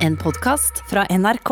[0.00, 1.50] En podkast fra NRK.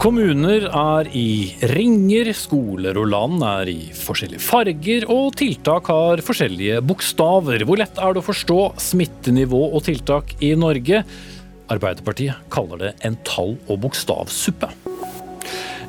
[0.00, 6.80] Kommuner er i ringer, skoler og land er i forskjellige farger, og tiltak har forskjellige
[6.80, 7.68] bokstaver.
[7.68, 11.04] Hvor lett er det å forstå smittenivå og tiltak i Norge?
[11.68, 14.87] Arbeiderpartiet kaller det en tall- og bokstavsuppe.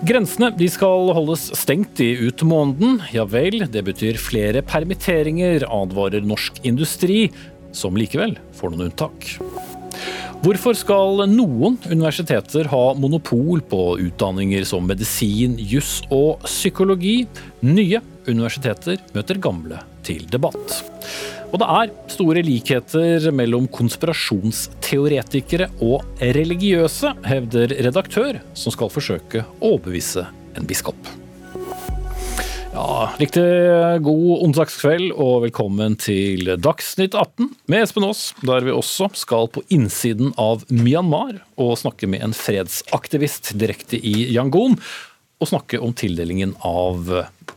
[0.08, 3.02] Grensene skal holdes stengt i ut måneden.
[3.12, 7.26] Ja vel, det betyr flere permitteringer, advarer norsk industri,
[7.76, 9.28] som likevel får noen unntak.
[10.40, 17.26] Hvorfor skal noen universiteter ha monopol på utdanninger som medisin, juss og psykologi?
[17.68, 20.80] Nye universiteter møter gamle til debatt.
[21.50, 29.72] Og det er store likheter mellom konspirasjonsteoretikere og religiøse, hevder redaktør som skal forsøke å
[29.74, 30.28] overbevise
[30.60, 31.10] en biskop.
[32.70, 33.48] Ja, Riktig
[34.06, 39.66] god onsdagskveld og velkommen til Dagsnytt 18 med Espen Aas, der vi også skal på
[39.74, 44.78] innsiden av Myanmar og snakke med en fredsaktivist direkte i Yangon.
[45.40, 47.10] Og snakke om tildelingen av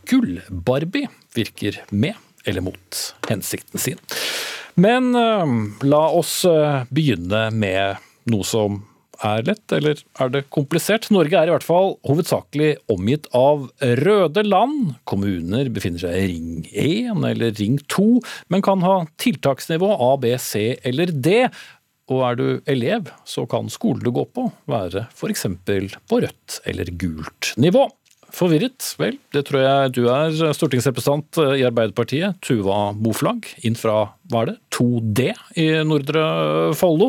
[0.08, 4.00] Gull-Barbie virker med eller mot hensikten sin.
[4.74, 5.46] Men uh,
[5.84, 8.80] la oss uh, begynne med noe som
[9.22, 11.08] er lett, eller er det komplisert?
[11.14, 13.68] Norge er i hvert fall hovedsakelig omgitt av
[14.02, 14.96] røde land.
[15.08, 18.08] Kommuner befinner seg i ring 1 eller ring 2,
[18.52, 21.46] men kan ha tiltaksnivå A, B, C eller D.
[22.10, 25.46] Og er du elev, så kan skolen du går på være f.eks.
[26.10, 27.86] på rødt eller gult nivå.
[28.32, 28.94] Forvirret?
[29.00, 33.96] Vel, det tror jeg du er, stortingsrepresentant i Arbeiderpartiet, Tuva Moflag, inn fra
[34.32, 35.20] hva er det, 2D
[35.60, 36.22] i Nordre
[36.78, 37.08] Follo.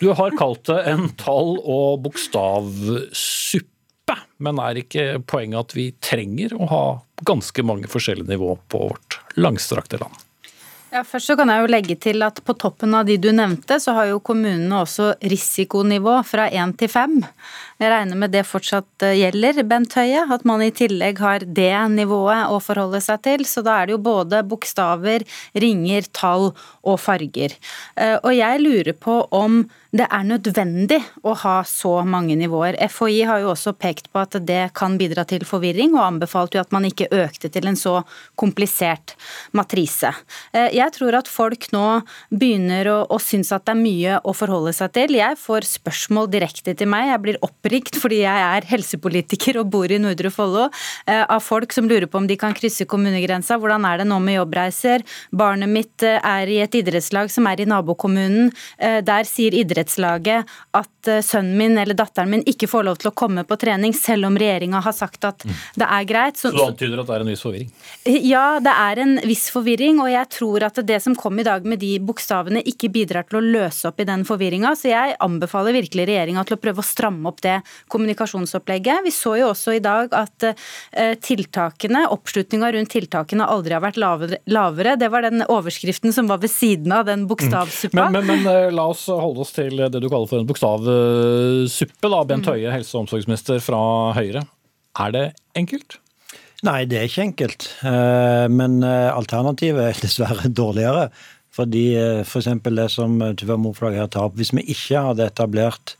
[0.00, 6.56] Du har kalt det en tall- og bokstavsuppe, men er ikke poenget at vi trenger
[6.56, 6.84] å ha
[7.28, 10.16] ganske mange forskjellige nivå på vårt langstrakte land?
[10.92, 13.78] Ja, først så kan jeg jo legge til at På toppen av de du nevnte,
[13.80, 17.14] så har jo kommunene også risikonivå fra 1 til 5.
[17.82, 21.72] Jeg regner med det fortsatt eh, gjelder, Bent Høie, at man i tillegg har det
[21.90, 23.42] nivået å forholde seg til.
[23.48, 25.24] Så da er det jo både bokstaver,
[25.58, 26.52] ringer, tall
[26.86, 27.56] og farger.
[27.98, 32.78] Eh, og jeg lurer på om det er nødvendig å ha så mange nivåer.
[32.88, 36.62] FHI har jo også pekt på at det kan bidra til forvirring, og anbefalte jo
[36.62, 37.98] at man ikke økte til en så
[38.40, 39.16] komplisert
[39.58, 40.14] matrise.
[40.54, 41.84] Eh, jeg tror at folk nå
[42.30, 45.18] begynner å, å synes at det er mye å forholde seg til.
[45.18, 47.42] Jeg får spørsmål direkte til meg, jeg blir
[47.72, 50.68] opprikt fordi jeg er helsepolitiker og bor i Nordre Follo,
[51.06, 53.58] eh, av folk som lurer på om de kan krysse kommunegrensa.
[53.58, 55.02] Hvordan er det nå med jobbreiser?
[55.32, 58.52] Barnet mitt eh, er i et idrettslag som er i nabokommunen.
[58.78, 63.14] Der sier idrettslaget at eh, sønnen min eller datteren min ikke får lov til å
[63.16, 65.56] komme på trening, selv om regjeringa har sagt at mm.
[65.80, 66.40] det er greit.
[66.40, 67.72] Så, så du antyder at det er en viss forvirring?
[68.28, 71.64] Ja, det er en viss forvirring, og jeg tror at det som kom i dag
[71.68, 74.74] med de bokstavene, ikke bidrar til å løse opp i den forvirringa.
[74.78, 77.61] Så jeg anbefaler virkelig regjeringa til å prøve å stramme opp det
[77.92, 79.02] kommunikasjonsopplegget.
[79.06, 84.00] Vi så jo også i dag at eh, tiltakene, oppslutninga rundt tiltakene aldri har vært
[84.00, 84.96] lavere.
[85.00, 88.08] Det var den overskriften som var ved siden av den bokstavsuppa.
[88.10, 92.12] Men, men, men, eh, la oss holde oss til det du kaller for en bokstavsuppe,
[92.12, 92.52] da, Bent mm.
[92.52, 93.82] Høie, helse- og omsorgsminister fra
[94.16, 94.46] Høyre.
[95.02, 95.26] Er det
[95.58, 95.98] enkelt?
[96.62, 97.68] Nei, det er ikke enkelt.
[97.88, 101.08] Eh, men alternativet er dessverre dårligere.
[101.52, 101.84] Fordi
[102.24, 102.48] f.eks.
[102.64, 105.96] For det som Tuva Moflag her tar opp, hvis vi ikke hadde etablert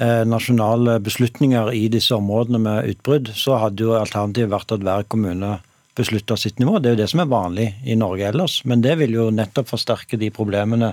[0.00, 5.52] nasjonale beslutninger i disse områdene med utbrudd, så hadde jo alternativet vært at hver kommune
[5.94, 6.78] beslutter sitt nivå.
[6.78, 8.58] Det er jo det som er vanlig i Norge ellers.
[8.66, 10.92] Men det vil jo nettopp forsterke de problemene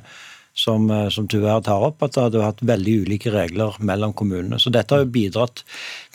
[0.54, 4.60] som, eh, som Tuve tar opp, at det hadde vært veldig ulike regler mellom kommunene.
[4.60, 5.64] Så dette har jo bidratt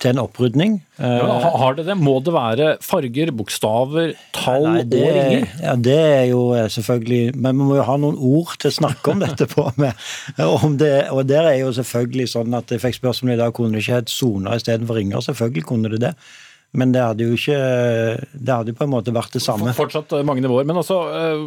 [0.00, 0.80] til en opprydning.
[1.00, 1.96] Ja, har det det?
[2.00, 5.48] Må det være farger, bokstaver, tall Nei, det, og ringer?
[5.62, 8.76] Ja, Det er jo eh, selvfølgelig Men vi må jo ha noen ord til å
[8.78, 9.66] snakke om dette på.
[9.76, 9.92] Med,
[10.40, 13.76] om det, og der er jo selvfølgelig sånn at Jeg fikk spørsmål i dag kunne
[13.76, 15.24] det ikke hett soner istedenfor ringer.
[15.24, 16.14] Selvfølgelig kunne det det.
[16.76, 17.58] Men det hadde jo ikke
[18.32, 19.72] Det hadde på en måte vært det samme.
[19.76, 20.66] Fortsatt eh, mange nivåer.
[20.68, 21.44] Men altså, eh,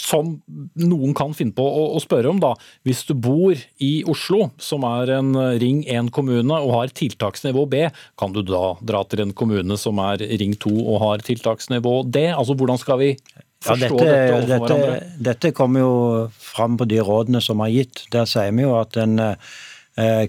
[0.00, 0.36] som
[0.80, 2.54] noen kan finne på å, spørre om, da.
[2.86, 5.32] Hvis du bor i Oslo, som er en
[5.62, 7.86] ring 1 kommune og har tiltaksnivå B,
[8.20, 12.28] kan du da dra til en kommune som er ring 2 og har tiltaksnivå D?
[12.34, 13.12] Altså hvordan skal vi
[13.64, 15.12] forstå ja, dette, dette dette.
[15.30, 15.94] Dette kommer jo
[16.36, 18.04] fram på de rådene som er gitt.
[18.12, 19.36] Der sier vi jo at en Eh,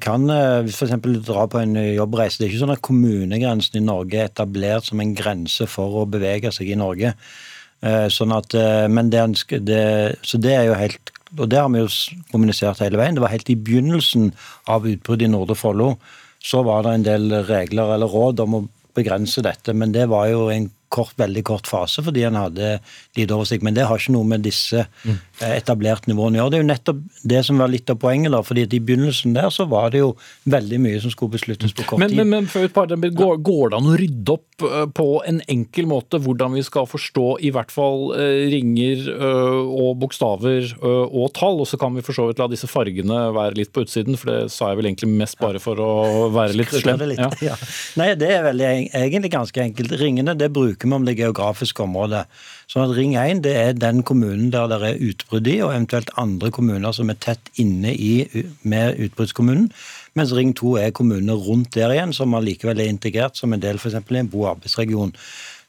[0.01, 0.93] kan eh, f.eks.
[1.25, 2.37] dra på en jobbreise.
[2.37, 6.07] Det er ikke sånn at kommunegrensen i Norge er etablert som en grense for å
[6.09, 7.15] bevege seg i Norge.
[7.85, 8.53] Eh, sånn at,
[8.91, 9.25] men det,
[9.65, 9.83] det,
[10.25, 11.89] så det er jo helt og det har vi jo
[12.31, 13.17] kommunisert hele veien.
[13.17, 14.29] Det var helt i begynnelsen
[14.71, 15.95] av utbruddet i Nordre Follo.
[16.39, 18.61] Så var det en del regler eller råd om å
[18.95, 22.77] begrense dette, men det var jo en kort, veldig kort fase fordi en hadde
[23.17, 23.65] lite oversikt.
[23.65, 25.17] Men det har ikke noe med disse mm.
[25.43, 26.29] Etablerte nivå.
[26.29, 26.51] å gjøre.
[26.51, 28.31] Det er jo nettopp det som var litt av poenget.
[28.31, 30.15] da, fordi I begynnelsen der så var det jo
[30.45, 32.17] veldig mye som skulle besluttes på kort men, tid.
[32.23, 34.65] Men, men før par, går, går, det an å rydde opp
[34.95, 41.33] på en enkel måte hvordan vi skal forstå i hvert fall ringer og bokstaver og
[41.35, 41.59] tall?
[41.63, 44.31] Og så kan vi for så vidt la disse fargene være litt på utsiden, for
[44.31, 47.03] det sa jeg vel egentlig mest bare for å være litt slem.
[47.15, 47.31] Ja.
[47.45, 47.53] Ja.
[47.99, 49.91] Nei, det er veldig, egentlig ganske enkelt.
[49.99, 52.23] Ringene det bruker vi om det geografiske området.
[52.71, 56.09] Sånn at Ring 1 det er den kommunen der det er utbrudd i, og eventuelt
[56.21, 58.13] andre kommuner som er tett inne i
[58.63, 59.67] med utbruddskommunen.
[60.17, 63.77] Mens Ring 2 er kommunene rundt der igjen, som allikevel er integrert som en del
[63.77, 63.99] f.eks.
[63.99, 65.13] i en bo- og arbeidsregion.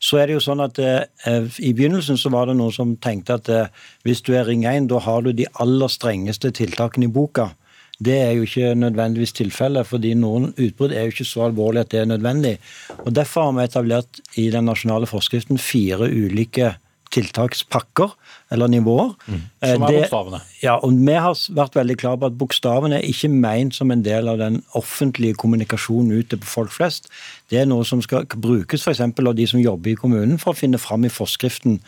[0.00, 3.38] Så er det jo sånn at eh, I begynnelsen så var det noen som tenkte
[3.40, 3.70] at eh,
[4.04, 7.50] hvis du er Ring 1, da har du de aller strengeste tiltakene i boka.
[7.96, 11.92] Det er jo ikke nødvendigvis tilfellet, fordi noen utbrudd er jo ikke så alvorlig at
[11.94, 12.56] det er nødvendig.
[13.04, 16.74] Og Derfor har vi etablert i den nasjonale forskriften fire ulike
[17.14, 18.14] tiltakspakker,
[18.50, 19.12] eller nivåer.
[19.26, 19.42] Mm.
[19.60, 20.40] Som er det, bokstavene.
[20.62, 24.02] Ja, og Vi har vært veldig klare på at bokstavene er ikke ment som en
[24.02, 27.08] del av den offentlige kommunikasjonen ute på folk flest.
[27.50, 29.00] Det er noe som skal brukes f.eks.
[29.00, 31.80] av de som jobber i kommunen, for å finne fram i forskriften.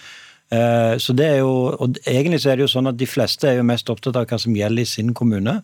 [0.51, 3.49] Eh, så det er jo, og Egentlig så er det jo sånn at de fleste
[3.51, 5.61] er jo mest opptatt av hva som gjelder i sin kommune.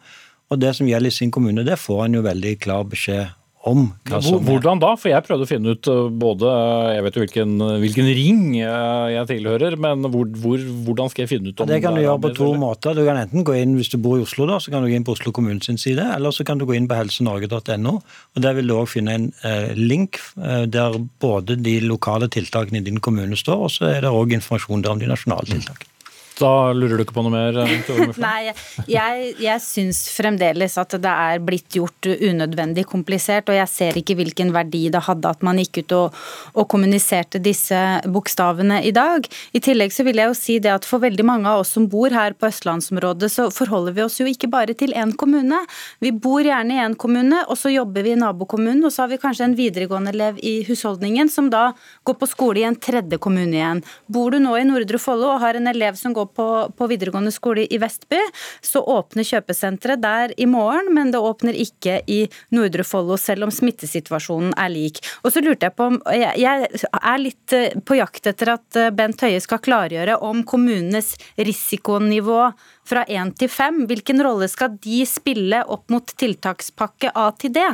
[0.52, 3.32] Og det som gjelder i sin kommune, det får en jo veldig klar beskjed
[3.70, 3.84] om.
[4.08, 4.40] hva som.
[4.44, 4.92] Hvordan da?
[5.00, 6.50] For jeg prøvde å finne ut uh, både
[6.94, 11.32] Jeg vet jo hvilken, hvilken ring uh, jeg tilhører, men hvor, hvor, hvordan skal jeg
[11.34, 12.96] finne ut om det kan du gjøre på to måter.
[12.96, 14.98] Du kan enten gå inn hvis du bor i Oslo, da, så kan du gå
[14.98, 17.96] inn på Oslo kommune sin side, eller så kan du gå inn på helsenorge.no.
[18.00, 19.30] og Der vil du òg finne en
[19.78, 24.36] link der både de lokale tiltakene i din kommune står, og så er det òg
[24.36, 25.93] informasjon der om de nasjonale tiltakene.
[26.34, 27.56] Da lurer du ikke på noe mer?
[27.62, 28.52] Eh, Nei,
[28.90, 34.16] jeg, jeg syns fremdeles at det er blitt gjort unødvendig komplisert, og jeg ser ikke
[34.18, 36.18] hvilken verdi det hadde at man gikk ut og,
[36.56, 37.78] og, kommuniserte disse
[38.10, 39.28] bokstavene i dag.
[39.54, 41.86] I tillegg så vil jeg jo si det at for veldig mange av oss som
[41.90, 45.62] bor her på østlandsområdet, så forholder vi oss jo ikke bare til én kommune.
[46.02, 49.14] Vi bor gjerne i én kommune, og så jobber vi i nabokommunen, og så har
[49.14, 51.68] vi kanskje en videregående elev i husholdningen som da
[52.02, 53.84] går på skole i en tredje kommune igjen.
[54.10, 56.88] Bor du nå i Nordre Follo og har en elev som går går på, på
[56.90, 58.20] videregående skole i Vestby,
[58.64, 62.24] så åpner kjøpesenteret der i morgen, men det åpner ikke i
[62.54, 65.00] Nordre Follo, selv om smittesituasjonen er lik.
[65.22, 68.92] Og så lurte jeg på om Jeg er litt eh, på jakt etter at eh,
[68.94, 72.40] Bent Høie skal klargjøre om kommunenes risikonivå
[72.88, 73.84] fra 1 til 5.
[73.90, 77.64] Hvilken rolle skal de spille opp mot tiltakspakke A til D?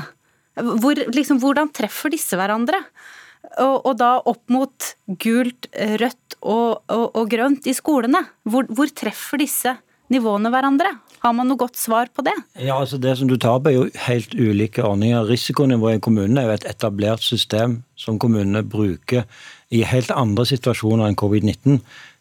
[0.61, 2.83] Hvor, liksom, hvordan treffer disse hverandre?
[3.61, 4.91] Og, og, da opp mot
[5.21, 8.23] gult, rødt og, og, og grønt i skolene.
[8.49, 9.75] Hvor, hvor, treffer disse
[10.13, 10.93] nivåene hverandre?
[11.21, 12.35] Har man noe godt svar på det?
[12.61, 15.27] Ja, altså Det som du tar opp er jo helt ulike ordninger.
[15.29, 19.27] Risikonivået i kommunene er jo et etablert system som kommunene bruker
[19.71, 21.81] i helt andre situasjoner enn covid-19.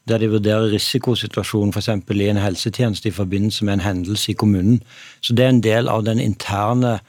[0.09, 1.89] Der de vurderer risikosituasjonen f.eks.
[1.91, 4.81] i en helsetjeneste i forbindelse med en hendelse i kommunen.
[5.21, 6.99] Så det er en del av den interne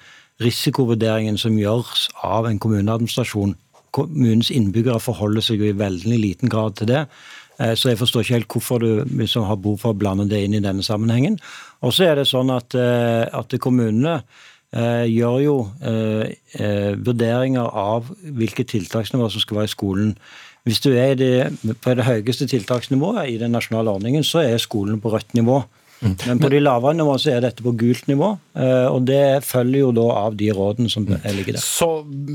[0.41, 3.57] risikovurderingen som gjøres av en kommuneadministrasjon
[3.95, 7.05] kommunens innbyggere forholder seg jo i veldig liten grad til det.
[7.61, 8.91] Eh, så jeg forstår ikke helt hvorfor du
[9.21, 11.39] liksom har behov for å blande det inn i denne sammenhengen.
[11.85, 14.21] Og så er det sånn at, eh, at kommunene
[14.73, 15.57] eh, gjør jo
[17.01, 20.15] vurderinger av hvilke tiltaksnivå som skal være i skolen.
[20.69, 21.51] Hvis du er det,
[21.83, 25.63] på det høyeste tiltaksnivået i den nasjonale ordningen, så er skolen på rødt nivå.
[26.01, 26.15] Mm.
[26.17, 29.83] Men på de lavere nivåene så er dette på gult nivå, eh, og det følger
[29.83, 31.19] jo da av de rådene som mm.
[31.37, 31.65] ligger der.
[31.65, 31.91] Så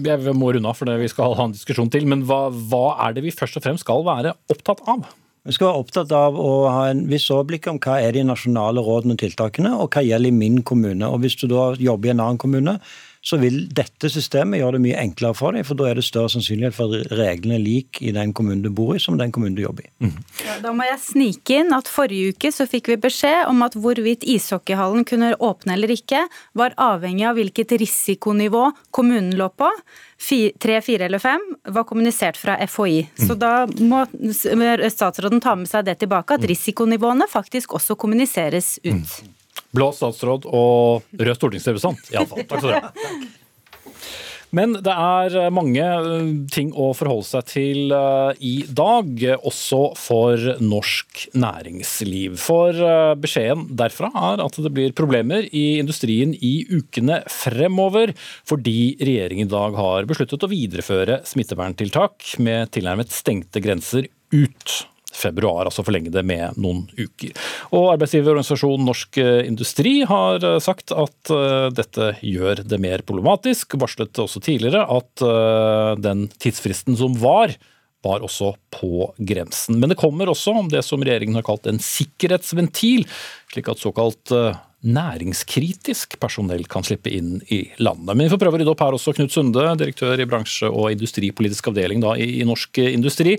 [0.05, 2.87] jeg må runde av, for det vi skal ha en diskusjon til, men hva, hva
[3.07, 5.07] er det vi først og fremst skal være opptatt av?
[5.45, 8.81] Vi skal være opptatt av å ha en viss overblikk om hva er de nasjonale
[8.85, 11.05] rådene og tiltakene, og hva gjelder i min kommune.
[11.05, 12.79] Og Hvis du da jobber i en annen kommune,
[13.25, 16.29] så vil dette systemet gjøre det mye enklere for deg, for da er det større
[16.29, 19.55] sannsynlighet for at reglene er lik i den kommunen du bor i, som den kommunen
[19.57, 19.91] du jobber i.
[20.05, 20.19] Mm.
[20.45, 23.77] Ja, da må jeg snike inn at forrige uke så fikk vi beskjed om at
[23.81, 29.71] hvorvidt ishockeyhallen kunne åpne eller ikke, var avhengig av hvilket risikonivå kommunen lå på.
[30.61, 31.41] Tre, fire eller fem
[31.75, 33.01] var kommunisert fra FHI.
[33.17, 33.39] Så mm.
[33.41, 34.05] da må
[34.93, 36.49] statsråden ta med seg det tilbake, at mm.
[36.53, 39.01] risikonivåene faktisk også kommuniseres ut.
[39.01, 39.33] Mm.
[39.75, 42.45] Blå statsråd og rød stortingsrepresentant, iallfall.
[42.47, 42.93] Takk skal du ha.
[44.55, 49.09] Men det er mange eh, ting å forholde seg til eh, i dag,
[49.41, 52.37] også for norsk næringsliv.
[52.39, 58.15] For eh, beskjeden derfra er at det blir problemer i industrien i ukene fremover,
[58.47, 64.85] fordi regjeringen i dag har besluttet å videreføre smitteverntiltak med tilnærmet stengte grenser ut
[65.15, 67.33] februar, altså forlenge det med noen uker.
[67.75, 73.77] Og Arbeidsgiverorganisasjonen Norsk Industri har eh, sagt at eh, dette gjør det mer problematisk.
[73.81, 77.55] Varslet også tidligere at eh, den tidsfristen som var,
[78.05, 79.79] var også på grensen.
[79.81, 83.07] Men det kommer også om det som regjeringen har kalt en sikkerhetsventil,
[83.53, 84.33] slik at såkalt
[84.85, 88.11] næringskritisk personell kan slippe inn i landet.
[88.13, 89.15] Men vi får prøve å rydde opp her også.
[89.17, 93.35] Knut Sunde, direktør i bransje- og industripolitisk avdeling da, i, Norsk Industri.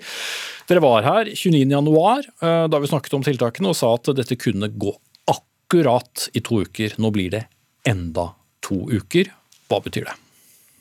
[0.66, 4.72] Dere var her 29.1 eh, da vi snakket om tiltakene og sa at dette kunne
[4.74, 4.92] gå
[5.30, 6.98] akkurat i to uker.
[6.98, 7.46] Nå blir det
[7.86, 8.32] enda
[8.66, 9.30] to uker.
[9.70, 10.18] Hva betyr det?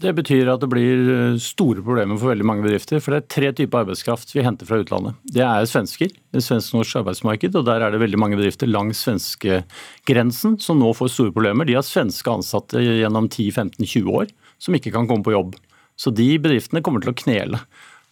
[0.04, 3.00] Det betyr at det blir eh, store problemer for veldig mange bedrifter.
[3.00, 5.16] For det er tre typer arbeidskraft vi henter fra utlandet.
[5.32, 10.58] Det er svensker, det svensk-norsk arbeidsmarked, og der er det veldig mange bedrifter langs svenskegrensen
[10.60, 11.68] som nå får store problemer.
[11.68, 15.56] De har svenske ansatte gjennom 10-15-20 år som ikke kan komme på jobb.
[15.96, 17.64] Så de bedriftene kommer til å knele.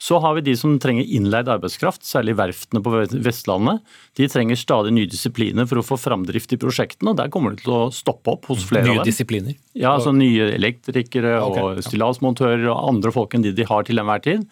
[0.04, 2.92] Så har vi de som trenger innleid arbeidskraft, særlig verftene på
[3.24, 3.80] Vestlandet.
[4.20, 7.64] De trenger stadig nye disipliner for å få framdrift i prosjektene, og der kommer det
[7.64, 9.06] til å stoppe opp hos flere nye av dem.
[9.06, 9.56] Nye disipliner?
[9.80, 14.04] Ja, altså nye elektrikere okay, og stillasmontører og andre folk enn de de har til
[14.04, 14.44] enhver tid.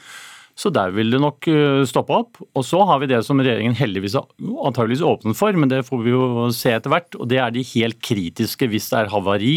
[0.61, 2.37] Så der vil det nok eh, stoppe opp.
[2.53, 6.13] Og så har vi det som regjeringen heldigvis antageligvis åpnet for, men det får vi
[6.13, 7.17] jo se etter hvert.
[7.17, 9.55] Og det er de helt kritiske hvis det er havari,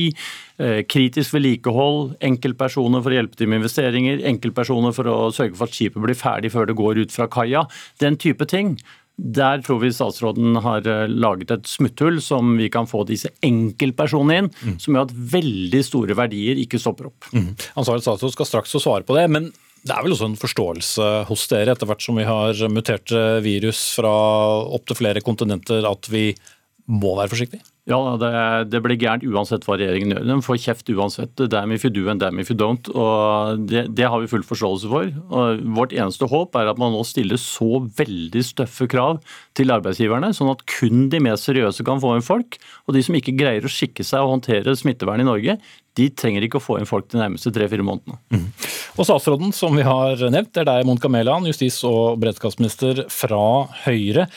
[0.62, 5.68] eh, kritisk vedlikehold, enkeltpersoner for å hjelpe til med investeringer, enkeltpersoner for å sørge for
[5.68, 7.66] at skipet blir ferdig før det går ut fra kaia.
[8.00, 8.78] Den type ting.
[9.14, 14.40] Der tror vi statsråden har eh, laget et smutthull som vi kan få disse enkeltpersonene
[14.40, 14.80] inn, mm.
[14.82, 17.28] som gjør at veldig store verdier ikke stopper opp.
[17.36, 17.52] Mm.
[17.78, 19.52] Ansvarlig statsråd skal straks få svare på det, men
[19.84, 23.82] det er vel også en forståelse hos dere, etter hvert som vi har muterte virus
[23.98, 24.12] fra
[24.72, 26.30] opptil flere kontinenter, at vi
[26.88, 27.64] må være forsiktige?
[27.84, 28.28] Ja, det,
[28.72, 30.22] det, blir gærent uansett hva regjeringen gjør.
[30.24, 31.40] De får kjeft uansett.
[31.52, 32.88] Damn if you do and damn if you don't.
[32.96, 35.10] og det, det, har vi full forståelse for.
[35.28, 39.20] Og vårt eneste håp er at man nå stiller så veldig støffe krav
[39.58, 42.56] til arbeidsgiverne, sånn at kun de mer seriøse kan få inn folk.
[42.88, 45.58] Og de som ikke greier å skikke seg og håndtere smittevern i Norge,
[45.94, 48.16] de trenger ikke å få inn folk de nærmeste tre-fire månedene.
[48.32, 48.48] Mm.
[48.96, 53.44] Og Statsråden som vi har nevnt, det er deg, Monica Mæland, justis- og beredskapsminister fra
[53.84, 54.30] Høyre.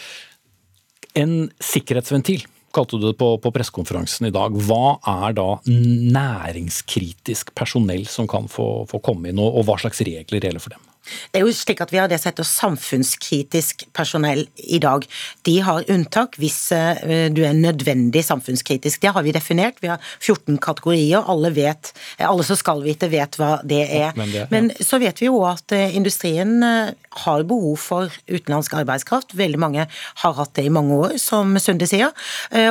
[1.16, 2.44] En sikkerhetsventil
[2.77, 4.55] kalte du det på, på pressekonferansen i dag.
[4.67, 10.03] Hva er da næringskritisk personell som kan få, få komme inn, og, og hva slags
[10.05, 10.87] regler gjelder for dem?
[11.31, 15.05] Det er jo slik at Vi har det som heter samfunnskritisk personell i dag.
[15.47, 19.01] De har unntak hvis eh, du er nødvendig samfunnskritisk.
[19.01, 19.81] Det har vi definert.
[19.81, 21.23] Vi har 14 kategorier.
[21.27, 24.17] Alle, vet, alle som skal vite, vet hva det er.
[24.51, 29.37] Men, så vet vi jo at eh, industrien eh, har behov for utenlandsk arbeidskraft.
[29.37, 29.87] Veldig mange
[30.23, 32.13] har hatt det i mange år, som Sunde sier.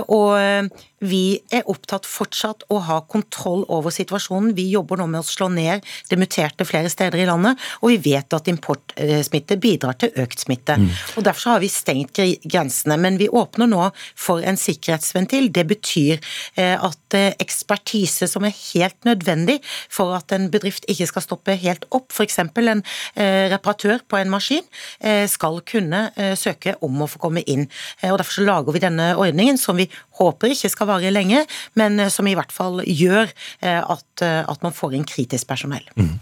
[0.06, 0.36] Og
[1.04, 4.54] vi er opptatt fortsatt å ha kontroll over situasjonen.
[4.56, 7.98] Vi jobber nå med å slå ned det muterte flere steder i landet, og vi
[8.12, 10.78] vet at importsmitte bidrar til økt smitte.
[10.80, 10.88] Mm.
[11.16, 12.96] Og Derfor har vi stengt grensene.
[13.00, 15.50] Men vi åpner nå for en sikkerhetsventil.
[15.52, 16.16] Det betyr
[16.56, 19.58] eh, at eh, ekspertise som er helt nødvendig
[19.92, 22.38] for at en bedrift ikke skal stoppe helt opp, f.eks.
[22.40, 24.64] en eh, reparatør på en maskin,
[25.30, 25.98] skal kunne
[26.38, 27.66] søke om å få komme inn.
[28.08, 29.86] Og Derfor så lager vi denne ordningen som vi
[30.18, 31.44] håper ikke skal vare lenge,
[31.78, 35.48] men eh, som i hvert fall gjør eh, at, eh, at man får inn kritisk
[35.50, 35.84] personell.
[35.98, 36.16] Mm.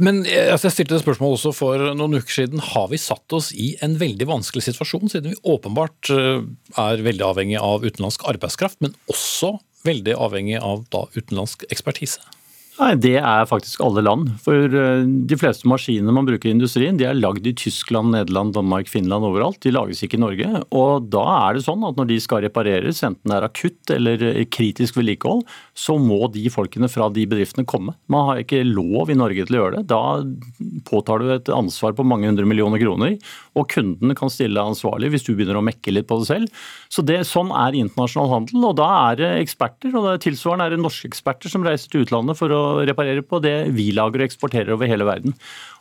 [0.00, 2.62] Men altså, Jeg stilte et spørsmål også for noen uker siden.
[2.70, 7.58] Har vi satt oss i en veldig vanskelig situasjon, siden vi åpenbart er veldig avhengig
[7.60, 12.24] av utenlandsk arbeidskraft, men også veldig avhengig av da, utenlandsk ekspertise?
[12.80, 14.30] Nei, Det er faktisk alle land.
[14.40, 18.54] For eh, De fleste maskinene man bruker i industrien, de er lagd i Tyskland, Nederland,
[18.56, 19.60] Danmark, Finland overalt.
[19.60, 20.62] De lages ikke i Norge.
[20.72, 24.24] Og Da er det sånn at når de skal repareres, enten det er akutt eller
[24.48, 25.44] kritisk vedlikehold,
[25.76, 27.94] så må de folkene fra de bedriftene komme.
[28.08, 29.86] Man har ikke lov i Norge til å gjøre det.
[29.92, 33.18] Da påtar du et ansvar på mange hundre millioner kroner,
[33.58, 36.64] og kundene kan stille deg ansvarlig hvis du begynner å mekke litt på det selv.
[36.88, 40.66] Så det, Sånn er internasjonal handel, og da er det eksperter, og det er tilsvarende
[40.66, 44.22] er det norske eksperter som reiser til utlandet for å reparere på det vi lager
[44.22, 45.36] og eksporterer over hele verden.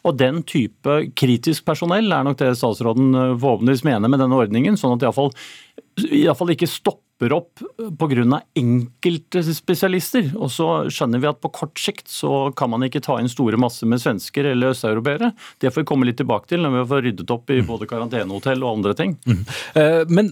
[0.08, 4.80] Og Den type kritisk personell er nok det statsråden eh, forhåpentligvis mener med denne ordningen,
[4.80, 7.60] sånn at det iallfall ikke stopper opp
[8.00, 8.40] pga.
[8.56, 10.30] enkelte spesialister.
[10.38, 13.60] Og så skjønner vi at på kort sikt så kan man ikke ta inn store
[13.60, 15.34] masser med svensker eller østeuropeere.
[15.60, 17.68] Det får vi komme litt tilbake til når vi får ryddet opp i mm.
[17.68, 19.18] både karantenehotell og andre ting.
[19.28, 19.44] Mm.
[19.76, 20.32] Eh, men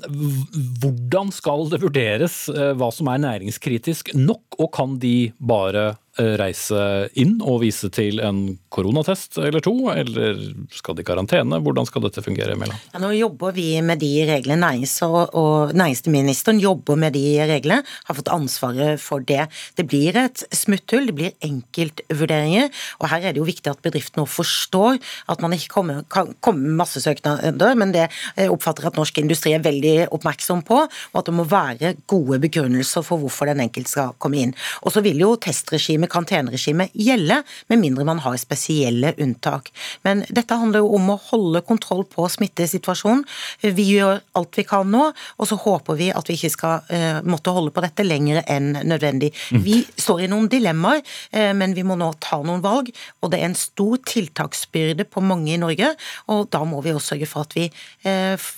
[0.81, 7.09] hvordan skal det vurderes eh, hva som er næringskritisk nok, og kan de bare reise
[7.19, 10.37] inn og vise til en koronatest eller to, eller
[10.73, 11.59] skal de i karantene?
[11.65, 12.55] Hvordan skal dette fungere?
[12.57, 12.77] Mellom?
[12.93, 14.61] Ja, nå jobber vi med de reglene.
[14.61, 19.47] Nærings- og, næringsministeren jobber med de reglene, har fått ansvaret for det.
[19.77, 22.69] Det blir et smutthull, det blir enkeltvurderinger.
[23.01, 26.63] Og her er det jo viktig at bedriftene forstår at man ikke kommer, kan komme
[26.63, 28.07] med massesøknader, men det
[28.47, 33.05] oppfatter at norsk industri er veldig oppmerksom på, og at det må være gode begrunnelser
[33.05, 34.55] for hvorfor den enkelte skal komme inn.
[34.83, 39.71] Og så vil jo testregimet karanteneregimet, karanteneregime gjelde, med mindre man har spesielle unntak.
[40.03, 43.23] Men dette handler jo om å holde kontroll på smittesituasjonen.
[43.61, 47.19] Vi gjør alt vi kan nå, og så håper vi at vi ikke skal uh,
[47.27, 49.33] måtte holde på dette lenger enn nødvendig.
[49.51, 49.63] Mm.
[49.65, 51.03] Vi står i noen dilemmaer,
[51.35, 55.23] uh, men vi må nå ta noen valg, og det er en stor tiltaksbyrde på
[55.25, 55.93] mange i Norge,
[56.31, 57.69] og da må vi også sørge for at vi
[58.07, 58.49] uh,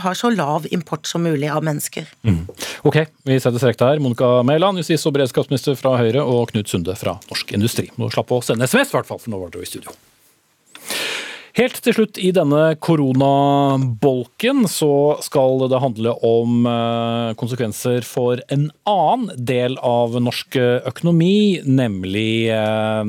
[0.00, 2.08] har så lav import som mulig av mennesker.
[2.24, 2.46] Mm.
[2.88, 4.00] Ok, vi setter strek der.
[4.02, 7.90] Monica Mæland, justis- og beredskapsminister fra Høyre, og Knut Sunde fra Norsk Industri.
[8.00, 9.94] Nå slapp å sende SMS, i hvert fall, for nå var dere i studio.
[11.52, 18.70] Helt til slutt i denne koronabolken så skal det handle om eh, konsekvenser for en
[18.88, 20.56] annen del av norsk
[20.88, 23.04] økonomi, nemlig eh,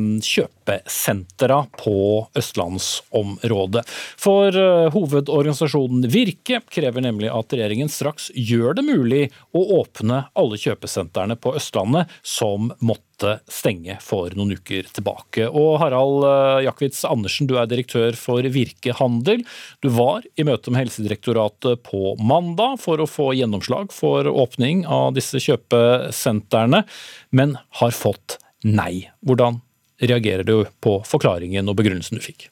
[0.63, 3.83] kjøpesentra på østlandsområdet.
[4.17, 10.57] For eh, hovedorganisasjonen Virke krever nemlig at regjeringen straks gjør det mulig å åpne alle
[10.57, 15.47] kjøpesentrene på Østlandet som måtte stenge for noen uker tilbake.
[15.47, 16.25] Og Harald
[16.65, 19.43] Jakvitz Andersen, du er direktør for Virke Handel.
[19.81, 25.13] Du var i møte med Helsedirektoratet på mandag for å få gjennomslag for åpning av
[25.15, 26.83] disse kjøpesentrene,
[27.31, 29.07] men har fått nei.
[29.23, 29.61] Hvordan
[30.01, 32.49] reagerer du på forklaringen og begrunnelsen du fikk?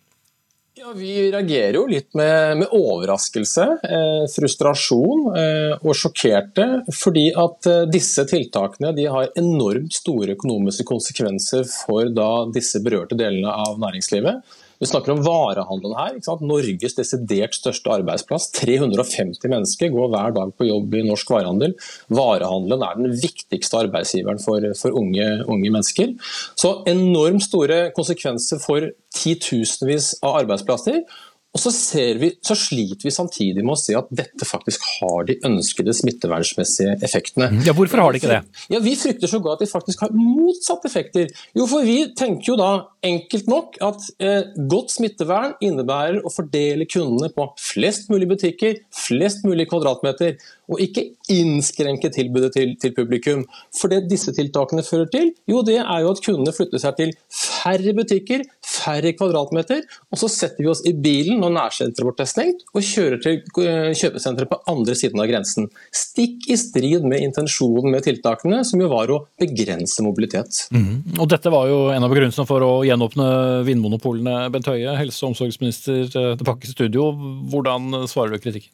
[0.81, 6.65] Ja, Vi reagerer jo litt med, med overraskelse, eh, frustrasjon eh, og sjokkerte.
[6.95, 13.53] Fordi at eh, disse tiltakene har enormt store økonomiske konsekvenser for da, disse berørte delene
[13.53, 14.41] av næringslivet.
[14.81, 16.15] Vi snakker om varehandelen her.
[16.41, 18.49] Norges desidert største arbeidsplass.
[18.57, 21.75] 350 mennesker går hver dag på jobb i norsk varehandel.
[22.09, 26.15] Varehandelen er den viktigste arbeidsgiveren for, for unge, unge, mennesker.
[26.57, 28.89] Så enormt store konsekvenser for
[29.21, 31.03] titusenvis av arbeidsplasser.
[31.51, 31.71] Og så,
[32.15, 36.95] vi, så, sliter vi samtidig med å se at dette faktisk har de ønskede smittevernmessige
[37.03, 37.49] effektene.
[37.67, 38.39] Ja, Hvorfor har de ikke det?
[38.71, 41.27] Ja, Vi frykter så godt at de faktisk har motsatte effekter.
[41.57, 42.71] Jo, for vi tenker jo da
[43.05, 49.45] enkelt nok at eh, godt smittevern innebærer å fordele kundene på flest mulig butikker, flest
[49.47, 50.37] mulig kvadratmeter,
[50.71, 53.43] og ikke innskrenke tilbudet til, til publikum.
[53.75, 57.13] For det disse tiltakene fører til, jo det er jo at kundene flytter seg til
[57.27, 62.29] færre butikker, færre kvadratmeter, og så setter vi oss i bilen når nærsenteret vårt er
[62.29, 65.67] stengt, og kjører til eh, kjøpesenteret på andre siden av grensen.
[65.95, 70.65] Stikk i strid med intensjonen med tiltakene, som jo var å begrense mobilitet.
[70.71, 71.17] Mm.
[71.19, 73.29] Og Dette var jo en av begrunnelsene for å gjenåpne
[73.67, 74.35] vinmonopolene.
[74.53, 77.11] Bent Høie, helse- og omsorgsminister eh, tilbake i studio.
[77.51, 78.73] Hvordan svarer du kritikken?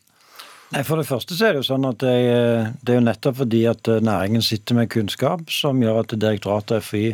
[0.73, 2.15] Nei, For det første så er det jo sånn at det,
[2.84, 6.82] det er jo nettopp fordi at eh, næringen sitter med kunnskap som gjør at direktoratet
[6.82, 7.06] og FHI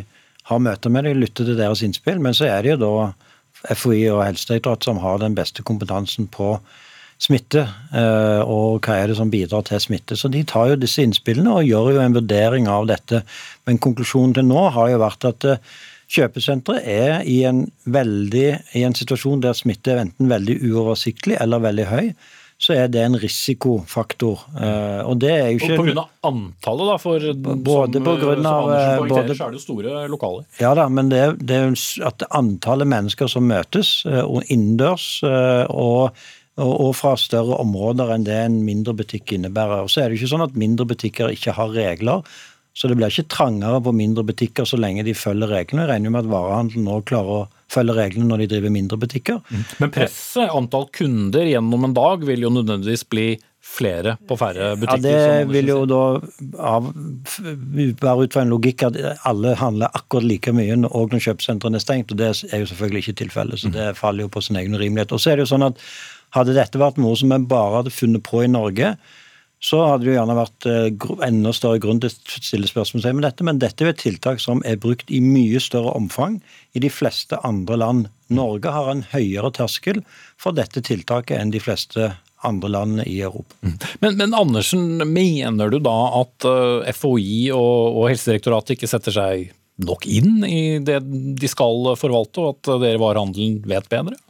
[0.50, 2.18] har møter med dem, lytter til deres innspill.
[2.22, 6.56] Men så er det jo da FHI og Helsedirektoratet som har den beste kompetansen på
[7.22, 7.62] smitte,
[7.94, 10.18] eh, og hva er det som bidrar til smitte.
[10.18, 13.22] Så de tar jo disse innspillene og gjør jo en vurdering av dette.
[13.68, 15.46] Men konklusjonen til nå har jo vært at
[16.14, 18.48] Kjøpesentre er i en, veldig,
[18.78, 22.08] i en situasjon der smitte er enten veldig uoversiktlig eller veldig høy
[22.64, 24.44] så er det en risikofaktor.
[24.56, 26.04] Eh, og det er jo ikke Og Pga.
[26.30, 26.94] antallet, da?
[27.02, 27.26] For
[27.66, 30.46] både som, på grunn av, som både, så er det jo store lokaler.
[30.62, 31.74] Ja da, men det det er
[32.08, 36.16] at antallet mennesker som møtes og innendørs eh, og
[36.54, 39.80] og fra større områder enn det en mindre butikk innebærer.
[39.82, 42.22] Og så er det jo ikke sånn at mindre butikker ikke har regler.
[42.74, 45.84] Så det blir ikke trangere på mindre butikker så lenge de følger reglene.
[45.84, 49.40] Jeg regner med at varehandelen nå klarer å følge reglene når de driver mindre butikker.
[49.46, 49.64] Mm.
[49.78, 53.28] Men presset, antall kunder gjennom en dag, vil jo nødvendigvis bli
[53.64, 55.06] flere på færre butikker?
[55.06, 56.02] Ja, Det vil jo da
[56.74, 61.80] av, være ut fra en logikk at alle handler akkurat like mye òg når kjøpesentrene
[61.80, 63.62] er stengt, og det er jo selvfølgelig ikke tilfellet.
[63.62, 65.14] Så det faller jo på sin egen urimelighet.
[65.14, 65.80] Og så er det jo sånn at
[66.34, 68.96] hadde dette vært noe som vi bare hadde funnet på i Norge,
[69.64, 73.24] så hadde det jo gjerne vært eh, enda større grunn til å stille spørsmål med
[73.24, 73.46] dette.
[73.48, 76.36] Men dette er et tiltak som er brukt i mye større omfang
[76.76, 78.10] i de fleste andre land.
[78.34, 80.02] Norge har en høyere terskel
[80.40, 82.12] for dette tiltaket enn de fleste
[82.44, 83.56] andre landene i Europa.
[83.64, 83.76] Mm.
[84.02, 89.48] Men, men, Andersen, mener du da at eh, FHI og, og Helsedirektoratet ikke setter seg
[89.84, 91.00] nok inn i det
[91.40, 94.20] de skal forvalte, og at dere varehandelen vet bedre?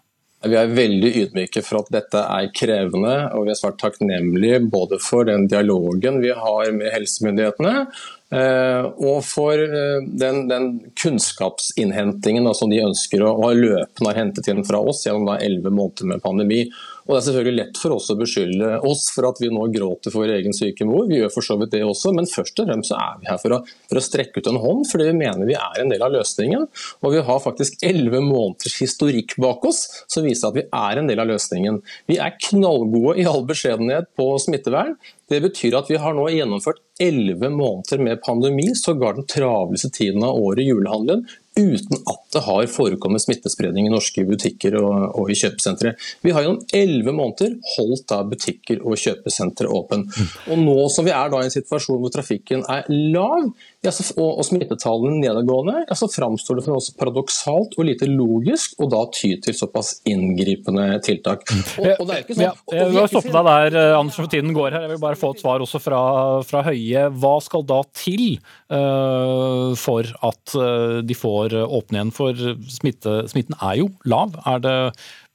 [0.45, 4.99] Vi er veldig ydmyke for at dette er krevende, og vi er svært takknemlige både
[5.03, 7.87] for den dialogen vi har med helsemyndighetene,
[8.35, 10.69] eh, og for eh, den, den
[11.01, 16.25] kunnskapsinnhentingen som de ønsker å ha løpende hentet inn fra oss gjennom elleve måneder med
[16.25, 16.67] pandemi.
[17.05, 20.13] Og Det er selvfølgelig lett for oss å beskylde oss for at vi nå gråter
[20.13, 21.05] for vår egen syke mor.
[21.11, 23.41] Vi gjør for så vidt det også, men først og fremst så er vi her
[23.43, 23.59] for å,
[23.91, 26.65] for å strekke ut en hånd, fordi vi mener vi er en del av løsningen.
[27.05, 31.13] Og vi har faktisk elleve måneders historikk bak oss som viser at vi er en
[31.13, 31.83] del av løsningen.
[32.09, 34.97] Vi er knallgode i all beskjedenhet på smittevern.
[35.29, 40.25] Det betyr at vi har nå gjennomført elleve måneder med pandemi, sågar den travleste tiden
[40.25, 45.37] av året, julehandelen, uten at det har forekommet smittespredning i norske butikker og, og i
[45.39, 45.95] kjøpesentre.
[46.25, 50.03] Vi har gjennom elleve måneder holdt da butikker og kjøpesentre åpne.
[50.51, 53.53] Og nå som vi er da i en situasjon hvor trafikken er lav
[53.85, 58.79] ja, så, og, og smittetallene nedadgående, så framstår det for oss paradoksalt og lite logisk
[58.81, 61.45] og da ty til såpass inngripende tiltak.
[61.53, 64.57] Og, og det er ikke sånn, ja, jeg vil stoppe deg der, Anders, for tiden
[64.57, 64.87] går her.
[64.87, 66.01] Jeg vil bare få et svar også fra,
[66.49, 67.07] fra Høie.
[67.21, 68.25] Hva skal da til
[68.73, 74.39] uh, for at uh, de får eh, åpne igjen, for smitte, smitten er jo lav.
[74.49, 74.79] Er det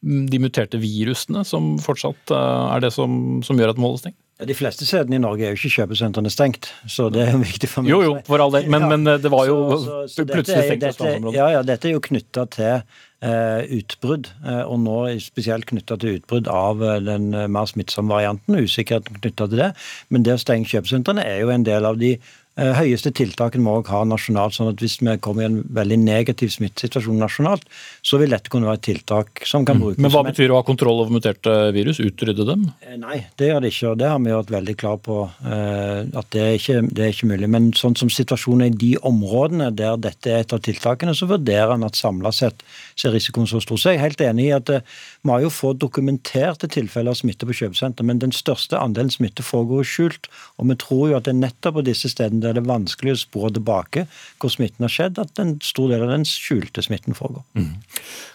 [0.02, 4.20] de muterte virusene som fortsatt eh, er det som, som gjør at målet stengt?
[4.40, 7.84] De fleste stedene i Norge er jo ikke kjøpesentrene stengt, så det er viktig for
[7.84, 7.92] meg.
[7.92, 10.64] Jo, jo, for all del, men, men, eh, det var jo så, så, så plutselig
[10.64, 11.34] stengt på.
[11.36, 14.96] Ja, ja, dette er jo knytta til eh, utbrudd, eh, og nå
[15.26, 18.62] spesielt knytta til utbrudd av den mer smittsomme varianten.
[18.64, 19.74] Usikkerheten knytta til det.
[20.08, 22.16] Men det å stenge kjøpesentrene er jo en del av de
[22.60, 24.56] høyeste tiltakene må også ha nasjonalt.
[24.56, 27.66] sånn at Hvis vi kommer i en veldig negativ smittesituasjon nasjonalt,
[28.04, 29.84] så vil dette kunne være et tiltak som kan mm.
[29.84, 30.02] brukes.
[30.04, 32.02] Men hva betyr å ha kontroll over muterte virus?
[32.04, 32.68] Utrydde dem?
[32.82, 33.92] Eh, nei, det gjør det ikke.
[33.94, 37.16] og Det har vi vært veldig klar på eh, at det er, ikke, det er
[37.16, 37.52] ikke mulig.
[37.56, 41.30] Men sånn som situasjonen er i de områdene der dette er et av tiltakene, så
[41.30, 42.66] vurderer en at samla sett
[43.00, 43.80] ser risikoen så stor.
[43.80, 47.48] Så jeg er helt enig i at vi har jo fått dokumenterte tilfeller av smitte
[47.48, 50.30] på kjøpesenter, men den største andelen smitte foregår skjult.
[50.60, 53.16] Og vi tror jo at det er nettopp på disse stedene der det er vanskelig
[53.16, 54.06] å spore tilbake
[54.42, 57.46] hvor smitten har skjedd, at en stor del av den skjulte smitten foregår.
[57.58, 57.74] Mm.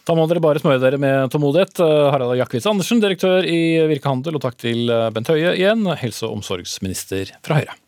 [0.08, 1.80] Da må dere bare smøre dere med tålmodighet.
[1.84, 6.28] Eh, Harald Jakvitz Andersen, direktør i Virkehandel, og takk til eh, Bent Høie igjen, helse-
[6.28, 7.83] og omsorgsminister fra Høyre.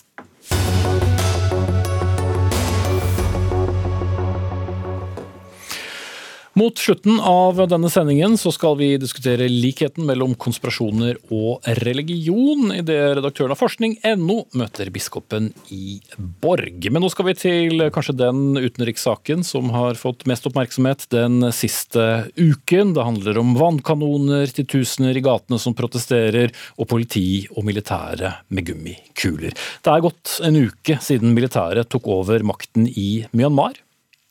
[6.56, 13.18] Mot slutten av denne sendingen så skal vi diskutere likheten mellom konspirasjoner og religion, idet
[13.18, 16.88] redaktøren av forskning.no møter biskopen i Borg.
[16.88, 22.30] Men nå skal vi til kanskje den utenrikssaken som har fått mest oppmerksomhet den siste
[22.40, 22.94] uken.
[22.96, 29.52] Det handler om vannkanoner, titusener i gatene som protesterer, og politi og militære med gummikuler.
[29.84, 33.76] Det er gått en uke siden militæret tok over makten i Myanmar.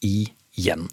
[0.02, 0.90] Igjen.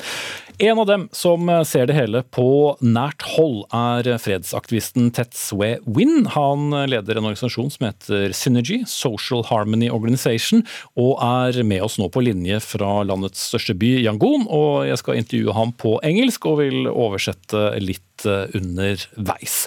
[0.59, 6.27] En av dem som ser det hele på nært hold, er fredsaktivisten Tetzwe Win.
[6.35, 10.63] Han leder en organisasjon som heter Synergy, Social Harmony Organization,
[10.95, 14.47] og er med oss nå på linje fra landets største by, Yangon.
[14.53, 19.67] Og jeg skal intervjue ham på engelsk, og vil oversette litt underveis.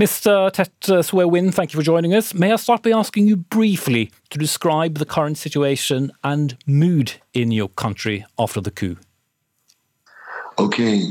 [0.00, 0.48] Mr.
[0.56, 2.34] Tet Swewin, thank you for joining us.
[2.34, 7.52] May I start by asking you briefly to describe the current situation and mood in
[7.52, 8.96] your country after the coup?
[10.62, 11.10] Okay,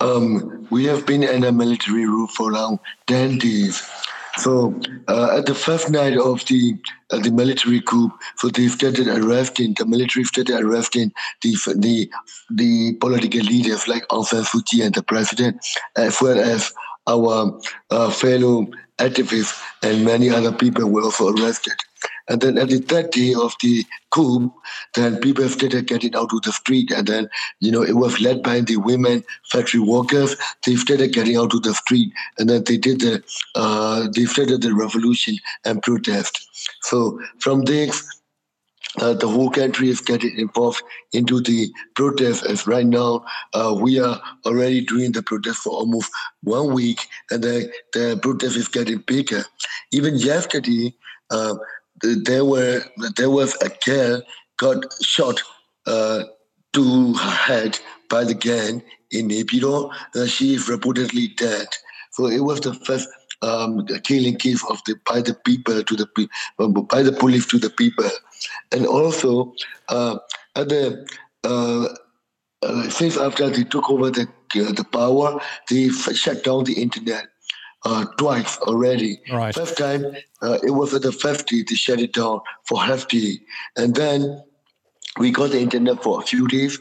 [0.00, 2.52] um, we have been in a military rule for
[3.06, 3.82] 10 days.
[4.36, 6.76] So uh, at the first night of the
[7.10, 12.10] uh, the military coup, so they started arresting the military started arresting the the
[12.50, 15.64] the political leaders like Aung San Suu Kyi and the president,
[15.96, 16.74] as well as
[17.10, 18.66] our uh, fellow
[18.98, 21.74] activists and many other people were also arrested.
[22.28, 24.52] And then at the third day of the coup,
[24.94, 26.92] then people started getting out to the street.
[26.92, 30.36] And then, you know, it was led by the women factory workers.
[30.64, 32.12] They started getting out to the street.
[32.38, 33.22] And then they did the,
[33.56, 36.38] uh, they started the revolution and protest.
[36.82, 38.19] So from this,
[38.98, 42.44] uh, the whole country is getting involved into the protest.
[42.44, 43.24] As right now,
[43.54, 46.10] uh, we are already doing the protest for almost
[46.42, 49.44] one week, and the, the protest is getting bigger.
[49.92, 50.94] Even yesterday,
[51.30, 51.54] uh,
[52.02, 52.82] there were
[53.16, 54.22] there was a girl
[54.56, 55.40] got shot
[55.86, 56.24] uh,
[56.72, 59.92] to her head by the gang in Nepal.
[60.14, 61.68] Uh, she is reportedly dead.
[62.12, 63.08] So it was the first
[63.42, 66.28] um, killing case of the by the people to the
[66.88, 68.08] by the police to the people,
[68.72, 69.54] and also
[69.88, 70.18] uh,
[70.56, 71.06] at the
[71.44, 71.88] uh,
[72.62, 77.26] uh, since after they took over the uh, the power, they shut down the internet
[77.84, 79.20] uh, twice already.
[79.32, 79.54] Right.
[79.54, 80.04] First time
[80.42, 83.42] uh, it was at the 50, they shut it down for hefty.
[83.76, 84.42] And then
[85.18, 86.78] we got the internet for a few days.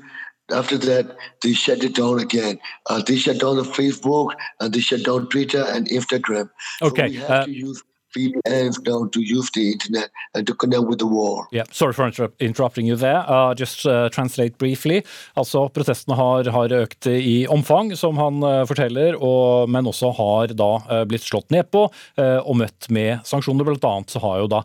[0.51, 2.59] After that, they shut it down again.
[2.89, 6.49] Uh, they shut down the Facebook and they shut down Twitter and Instagram.
[6.81, 7.17] Okay.
[7.17, 7.83] So uh, use...
[8.17, 11.47] VPNs now to use the internet and to connect with the war.
[11.51, 13.23] Yeah, sorry for interrupting you there.
[13.27, 15.03] Uh, just uh, translate briefly.
[15.35, 20.55] Altså, Protestene har, har, økt i omfang, som han uh, forteller, og, men også har
[20.57, 23.67] da uh, blitt slått ned på uh, og møtt med sanksjoner.
[23.67, 24.63] Blant annet så har jo da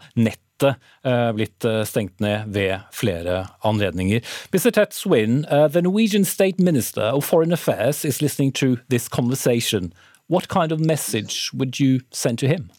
[0.63, 4.21] nettet blitt stengt ned ved flere anledninger.
[4.53, 4.71] Mr.
[4.71, 9.93] Tet Swin, the Norwegian State Minister of Foreign Affairs is listening to this conversation.
[10.29, 12.71] What kind of message would you send to him?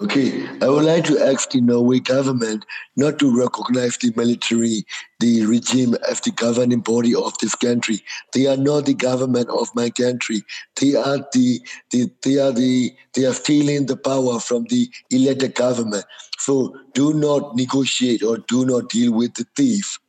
[0.00, 2.64] Okay, I would like to ask the Norway government
[2.96, 4.84] not to recognize the military,
[5.20, 8.02] the regime as the governing body of this country.
[8.32, 10.42] They are not the government of my country.
[10.80, 11.60] They are the,
[11.92, 16.04] the they are the they are stealing the power from the elected government.
[16.38, 20.00] So do not negotiate or do not deal with the thief.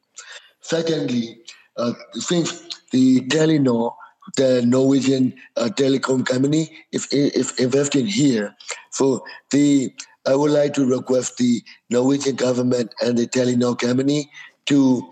[0.61, 1.37] Secondly,
[1.77, 3.93] uh, since the Telenor
[4.37, 8.55] the Norwegian uh, telecom company if if investing here.
[8.91, 9.93] So the
[10.27, 14.29] I would like to request the Norwegian government and the Telenor company
[14.65, 15.07] to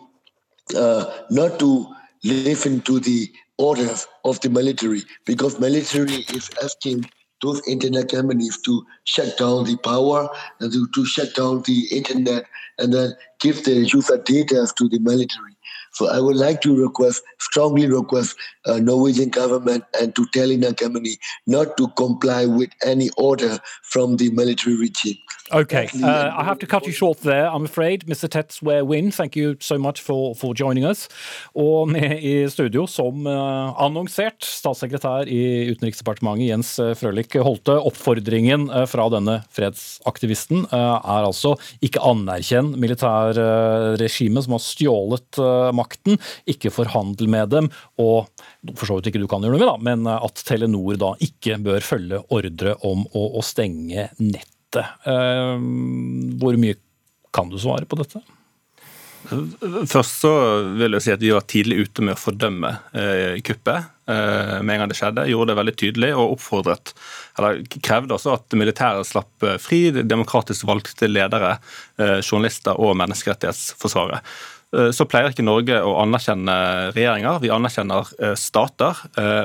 [0.76, 1.88] uh, not to
[2.24, 7.06] listen to the orders of the military because military is asking
[7.44, 12.46] those internet companies to shut down the power and to, to shut down the internet
[12.80, 15.56] and then give the user data to the military.
[15.94, 21.18] So I would like to request, strongly request uh, Norwegian government and to Telenor company
[21.46, 25.18] not to comply with any order from the military regime.
[25.52, 28.06] Okay, uh, I have to cut you short there, I'm afraid.
[28.08, 28.28] Mr.
[28.28, 31.10] Tetzware Win, thank you so much for, for joining us.
[31.54, 37.76] Og med i studio, som uh, annonsert, statssekretær i Utenriksdepartementet Jens uh, Frølich Holte.
[37.76, 41.54] Oppfordringen uh, fra denne fredsaktivisten er altså
[41.84, 45.40] ikke anerkjenn militærregimet som har stjålet
[45.84, 46.20] makten,
[46.50, 47.70] ikke forhandle med dem,
[48.02, 48.32] og
[48.74, 51.60] for så vidt ikke du kan gjøre noe med, da, men at Telenor da ikke
[51.64, 54.50] bør følge ordre om å, å stenge nettet.
[55.06, 55.58] Eh,
[56.42, 56.80] hvor mye
[57.34, 58.24] kan du svare på dette?
[59.24, 60.32] Først så
[60.76, 64.74] vil jeg si at vi var tidlig ute med å fordømme eh, kuppet eh, med
[64.76, 65.26] en gang det skjedde.
[65.32, 66.92] Gjorde det veldig tydelig og oppfordret,
[67.40, 71.56] eller krevde også at militæret slapp eh, fri demokratisk valgte ledere,
[72.02, 74.20] eh, journalister og menneskerettighetsforsvarere.
[74.74, 76.56] Eh, så pleier ikke Norge å anerkjenne
[76.96, 79.04] regjeringer, vi anerkjenner stater.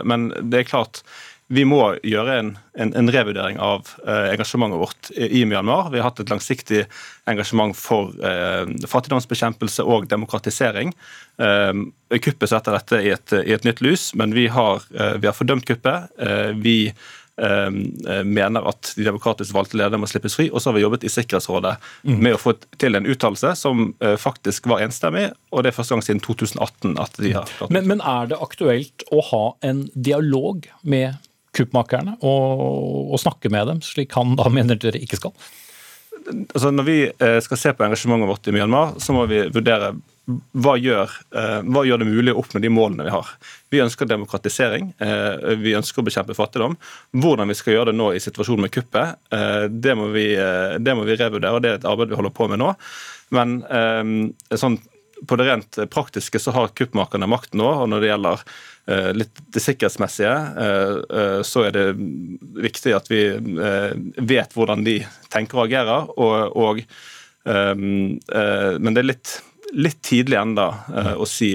[0.09, 1.03] Men det er klart
[1.49, 5.89] vi må gjøre en, en, en revurdering av eh, engasjementet vårt i, Myanmar.
[5.93, 6.83] Vi har hatt et langsiktig
[7.29, 10.93] engasjement for eh, fattigdomsbekjempelse og demokratisering.
[11.41, 11.73] Eh,
[12.21, 15.37] kuppet setter dette i et, i et, nytt lys, men vi har, eh, vi har
[15.37, 16.13] fordømt kuppet.
[16.21, 17.09] Eh, vi eh,
[17.39, 20.49] mener at de demokratisk valgte lederne må slippes fri.
[20.51, 22.17] Og så har vi jobbet i Sikkerhetsrådet mm.
[22.19, 26.03] med å få til en uttalelse som faktisk var enstemmig, og det er første gang
[26.03, 31.19] siden 2018 at de har men, men er det aktuelt å ha en dialog med
[31.57, 35.35] kuppmakerne og, og snakke med dem, slik han da mener dere ikke skal?
[36.29, 39.95] Altså, når vi eh, skal se på engasjementet vårt i Myanmar, så må vi vurdere
[40.29, 43.31] hva gjør, eh, hva gjør, det mulig å oppnå de målene vi har.
[43.73, 46.77] Vi ønsker demokratisering, eh, vi ønsker å bekjempe fattigdom.
[47.17, 49.17] Hvordan vi skal gjøre det nå i situasjonen med kuppet,
[49.69, 52.49] det må vi, det må vi revurdere, og det er et arbeid vi holder på
[52.49, 52.75] med nå.
[53.35, 53.61] Men
[54.51, 54.79] sånn,
[55.27, 58.45] på det rent praktiske så har kuppmakerne makt nå, og når det gjelder
[58.89, 60.33] Eh, litt det sikkerhetsmessige,
[60.65, 61.85] eh, eh, så er det
[62.65, 66.09] viktig at vi vet hvordan de tenker og agerer.
[66.17, 66.81] Og, og,
[67.49, 69.31] men det er litt,
[69.77, 70.71] litt tidlig enda
[71.19, 71.55] å si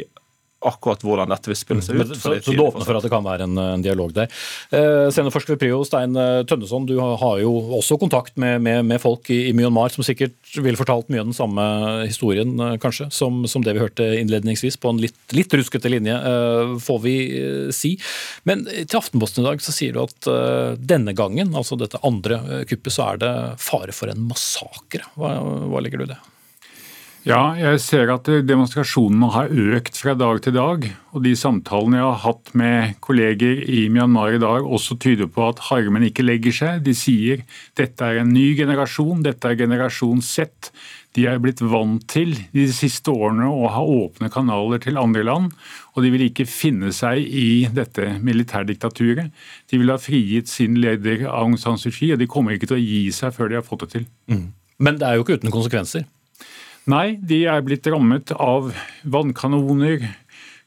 [0.67, 2.11] akkurat hvordan dette vil spille seg ut.
[2.11, 2.17] Mm.
[2.17, 4.31] Så, så, du åpner for at det kan være en, en dialog der.
[4.73, 9.01] Eh, Seniorforsker ved Prio, Stein eh, Tønneson, du har jo også kontakt med, med, med,
[9.03, 11.65] folk i, i Myanmar som sikkert ville fortalt mye av den samme
[12.07, 16.15] historien eh, kanskje, som, som, det vi hørte innledningsvis, på en litt, litt ruskete linje,
[16.15, 17.95] eh, får vi eh, si.
[18.47, 22.63] Men til Aftenposten i dag så sier du at eh, denne gangen, altså dette andre
[22.69, 25.07] kuppet, så er det fare for en massakre.
[25.19, 25.35] Hva,
[25.71, 26.21] hva legger du i det?
[27.23, 30.83] Ja, jeg ser at demonstrasjonene har økt fra dag til dag.
[31.15, 35.45] Og de samtalene jeg har hatt med kolleger i Myanmar i dag også tyder på
[35.47, 36.81] at harmen ikke legger seg.
[36.83, 37.45] De sier
[37.79, 40.51] dette er en ny generasjon, dette er generasjon Z.
[41.15, 45.53] De er blitt vant til de siste årene å ha åpne kanaler til andre land,
[45.95, 49.31] og de vil ikke finne seg i dette militærdiktaturet.
[49.71, 52.81] De vil ha frigitt sin leder Aung San Suu Kyi, og de kommer ikke til
[52.81, 54.09] å gi seg før de har fått det til.
[54.27, 54.49] Mm.
[54.83, 56.03] Men det er jo ikke uten konsekvenser?
[56.89, 58.73] Nei, de er blitt rammet av
[59.07, 60.01] vannkanoner,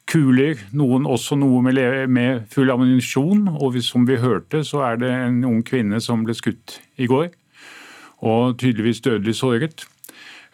[0.08, 3.50] kuler, noen også noe med, med full ammunisjon.
[3.60, 7.28] Og som vi hørte, så er det en ung kvinne som ble skutt i går.
[8.24, 9.84] Og tydeligvis dødelig såret.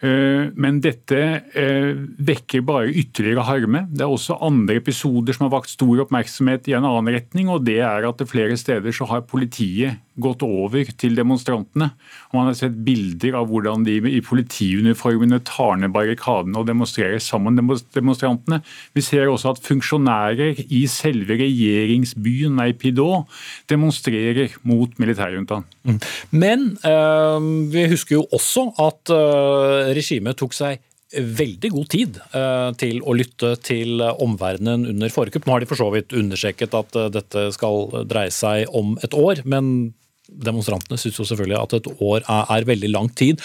[0.02, 1.18] Eh, men dette
[1.54, 3.84] eh, vekker bare ytterligere harme.
[3.92, 7.52] Det er også andre episoder som har vakt stor oppmerksomhet i en annen retning.
[7.52, 11.92] og det er at Flere steder så har politiet gått over til demonstrantene.
[12.30, 17.22] Og man har sett bilder av hvordan de i politiuniformene tar ned barrikadene og demonstrerer
[17.22, 18.60] sammen demonstrantene.
[18.96, 23.24] Vi ser også at funksjonærer i selve regjeringsbyen Naypyidaw
[23.72, 25.66] demonstrerer mot militærjuntaen.
[25.88, 26.00] Mm.
[26.30, 32.70] Men øh, vi husker jo også at øh, regimet tok seg veldig god tid uh,
[32.80, 35.42] til å lytte til omverdenen under forrige.
[35.44, 39.42] Nå har de for så vidt understreket at dette skal dreie seg om et år,
[39.44, 39.92] men
[40.46, 43.42] Demonstrantene syns jo selvfølgelig at et år er, er, veldig lang tid.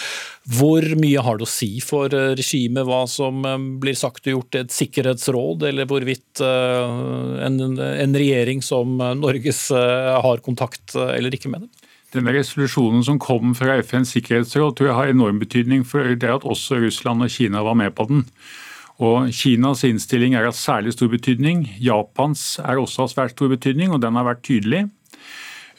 [0.58, 4.38] Hvor mye har det å si for eh, regimet hva som eh, blir sagt og
[4.38, 11.34] gjort i et sikkerhetsråd, eller hvorvidt uh, en, en, regjering som Norges har kontakt eller
[11.34, 11.88] ikke med dem?
[12.16, 16.48] Denne resolusjonen som kom fra FNs sikkerhetsråd tror jeg har enorm betydning for det at
[16.48, 18.24] også Russland og Kina var med på den.
[19.04, 21.68] Og Kinas innstilling er av særlig stor betydning.
[21.84, 24.88] Japans er også av svært stor betydning, og den har vært tydelig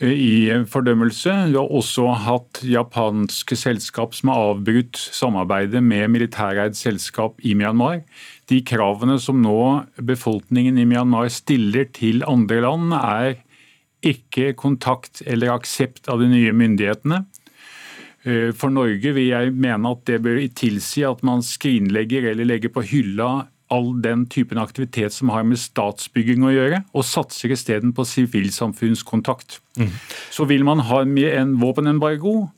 [0.04, 1.32] i fordømmelse.
[1.50, 8.04] Du har også hatt japanske selskap som har avbrutt samarbeidet med militæreid selskap i Myanmar.
[8.48, 9.58] De kravene som nå
[9.98, 13.40] befolkningen i Myanmar stiller til andre land, er
[14.06, 17.24] ikke kontakt eller aksept av de nye myndighetene.
[18.22, 22.70] Eh, for Norge vil jeg mene at det bør tilsi at man skrinlegger eller legger
[22.74, 27.94] på hylla all den typen aktivitet som har med statsbygging å gjøre, og satser isteden
[27.96, 29.60] på sivilsamfunnskontakt.
[29.78, 29.92] Mm.
[30.34, 32.48] Så vil man ha en våpenembargo,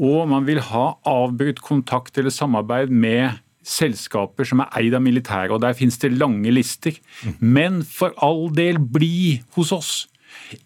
[0.00, 5.52] og man vil ha avbrutt kontakt eller samarbeid med selskaper som er eid av militæret,
[5.52, 6.96] og der finnes det lange lister.
[7.24, 7.34] Mm.
[7.40, 9.92] Men for all del, bli hos oss.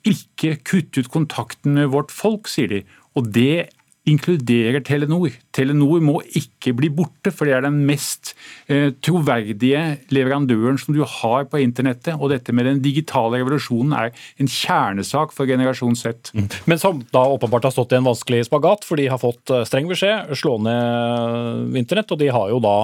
[0.07, 2.85] Ikke kutt ut kontakten med vårt folk, sier de.
[3.19, 3.74] Og det
[4.09, 5.33] inkluderer Telenor.
[5.55, 8.35] Telenor må ikke bli borte, for det er den mest
[8.69, 12.19] eh, troverdige leverandøren som du har på internettet.
[12.19, 16.35] Og dette med den digitale revolusjonen er en kjernesak for generasjon Z.
[16.37, 16.51] Mm.
[16.71, 19.65] Men som da åpenbart har stått i en vanskelig spagat, for de har fått eh,
[19.69, 22.77] streng beskjed, slå ned internett, og de har jo da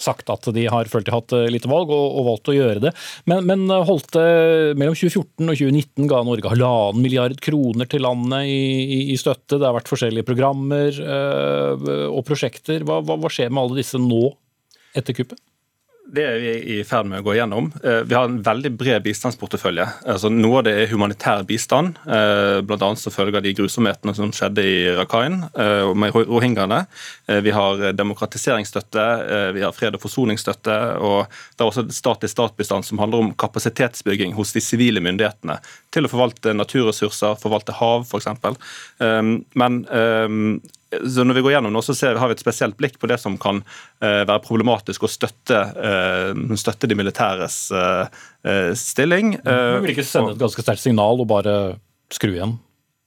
[0.00, 2.56] sagt at de har følt de har hatt eh, lite valg, og, og, valgt å
[2.56, 2.92] gjøre det.
[3.30, 4.26] Men, men eh, det
[4.78, 9.58] mellom 2014 og 2019 ga Norge halvannen milliard kroner til landet i, i, i, støtte.
[9.58, 12.84] Det har vært forskjellige programmer øh, og prosjekter.
[12.86, 14.30] Hva, hva, hva skjer med alle disse nå,
[14.96, 15.40] etter kuppet?
[16.06, 17.66] Det er vi i ferd med å gå gjennom.
[17.82, 19.86] Eh, vi har en veldig bred bistandsportefølje.
[20.12, 22.90] Altså, noe av det er humanitær bistand, eh, bl.a.
[23.00, 26.84] som følge av de grusomhetene som skjedde i Rakhine eh, med rohingyaene.
[27.42, 29.04] Vi har demokratiseringsstøtte,
[29.56, 34.54] vi har fred- og forsoningsstøtte, og det er også stat-til-stat-bistand som handler om kapasitetsbygging hos
[34.54, 35.58] de sivile myndighetene
[35.94, 38.30] til å forvalte naturressurser, forvalte hav f.eks.
[39.58, 39.82] Men
[41.04, 43.18] så når vi går gjennom nå, så ser, har vi et spesielt blikk på det
[43.22, 48.06] som kan uh, være problematisk å støtte, uh, støtte de militæres uh,
[48.78, 49.34] stilling.
[49.46, 51.56] Uh, vil ikke sende et ganske sterkt signal og bare
[52.14, 52.56] skru igjen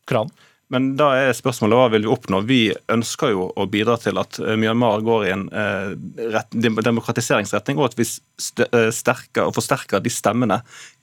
[0.09, 0.33] kranen?
[0.69, 2.43] Men da er spørsmålet hva vil vi oppnå?
[2.45, 2.59] Vi
[2.93, 8.05] ønsker jo å bidra til at Myanmar går i en rett, demokratiseringsretning, og at vi
[8.05, 10.59] sterker og forsterker de stemmene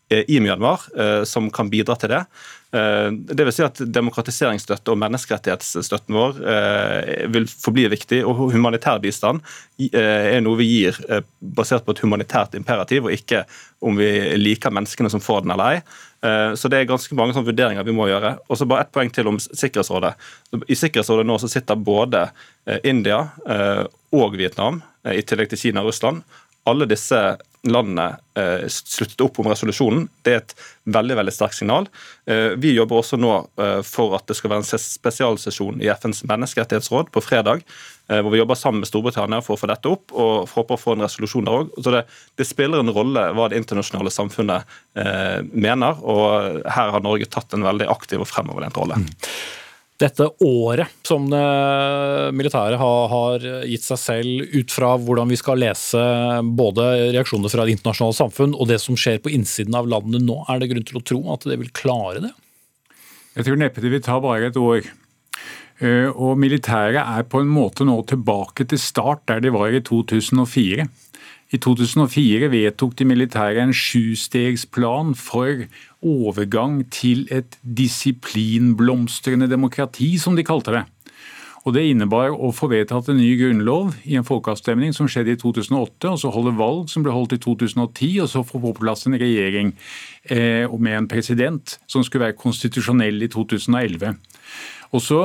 [0.07, 0.87] i Myanmar
[1.27, 2.23] som kan bidra til det.
[2.73, 8.23] Eh, det vil si at Demokratiseringsstøtte og menneskerettighetsstøtten vår eh, vil forbli viktig.
[8.27, 9.43] og Humanitær bistand
[9.79, 10.99] eh, er noe vi gir
[11.39, 13.45] basert på et humanitært imperativ, og ikke
[13.87, 15.81] om vi liker menneskene som får den eller ei.
[16.57, 18.33] Så Det er ganske mange sånne vurderinger vi må gjøre.
[18.49, 20.15] Og så bare ett poeng til om Sikkerhetsrådet.
[20.67, 22.25] I Sikkerhetsrådet nå så sitter både
[22.89, 23.21] India
[24.17, 26.25] og Vietnam, i tillegg til Kina og Russland.
[26.67, 27.21] Alle disse
[27.71, 28.07] landene
[28.39, 30.07] eh, sluttet opp om resolusjonen.
[30.25, 30.55] Det er et
[30.97, 31.89] veldig veldig sterkt signal.
[32.31, 36.25] Eh, vi jobber også nå eh, for at det skal være en spesialsesjon i FNs
[36.29, 37.67] menneskerettighetsråd på fredag.
[38.07, 40.93] Hvor vi jobber sammen med Storbritannia for å få dette opp, og håper å få
[40.95, 41.73] en resolusjon der òg.
[41.83, 42.05] Det,
[42.39, 44.77] det, spiller en rolle hva det internasjonale samfunnet
[45.51, 49.03] mener, og her har Norge tatt en veldig aktiv og fremoverlent rolle.
[49.03, 49.11] Mm
[50.01, 51.43] dette året som det
[52.37, 56.03] militære har, gitt seg selv ut fra hvordan vi skal lese
[56.59, 60.43] både reaksjoner fra det internasjonale samfunn og det som skjer på innsiden av landet nå,
[60.53, 62.35] er det grunn til å tro at det vil klare det?
[63.37, 64.87] Jeg tror neppe det vil ta bare et år.
[65.85, 69.83] Eh, og militæret er på en måte nå tilbake til start der de var i
[69.85, 70.87] 2004.
[71.55, 75.67] I 2004 vedtok de militære en sjustegsplan for
[76.07, 80.85] overgang til et disiplinblomstrende demokrati, som de kalte det.
[81.67, 85.39] Og Det innebar å få vedtatt en ny grunnlov i en folkeavstemning som skjedde i
[85.41, 89.03] 2008, og så holde valg som ble holdt i 2010, og så få på plass
[89.09, 89.73] en regjering
[90.31, 94.15] eh, med en president som skulle være konstitusjonell i 2011.
[94.95, 95.21] Og så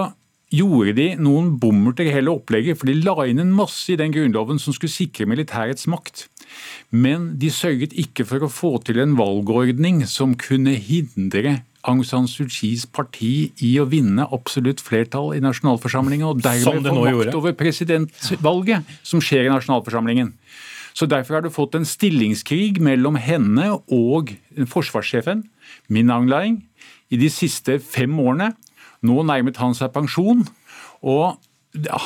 [0.52, 4.14] gjorde de noen bommerter i hele opplegget, for de la inn en masse i den
[4.16, 6.26] grunnloven som skulle sikre militærets makt.
[6.92, 12.28] Men de sørget ikke for å få til en valgordning som kunne hindre Aung San
[12.30, 17.56] Suu Kyis parti i å vinne absolutt flertall i nasjonalforsamlingen, og dermed få makt over
[17.58, 20.36] presidentvalget som skjer i nasjonalforsamlingen.
[20.94, 24.36] Så Derfor har du fått en stillingskrig mellom henne og
[24.70, 25.46] forsvarssjefen,
[25.88, 26.60] Min Aung Laing,
[27.10, 28.52] i de siste fem årene.
[29.02, 30.46] Nå nærmet han seg pensjon.
[31.02, 31.40] og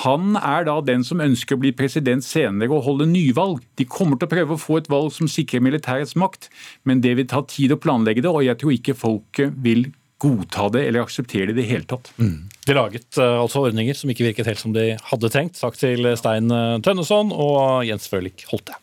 [0.04, 3.64] han er da den som ønsker å bli president senere og holde nyvalg.
[3.80, 6.52] De kommer til å prøve å få et valg som sikrer militærets makt,
[6.86, 9.88] men det vil ta tid å planlegge det, og jeg tror ikke folket vil
[10.22, 12.14] godta det eller akseptere det i det hele tatt.
[12.22, 12.48] Mm.
[12.66, 15.60] De laget uh, altså ordninger som ikke virket helt som de hadde tenkt.
[15.60, 18.78] Takk til Stein eh, Tønneson og Jens Følik Holte.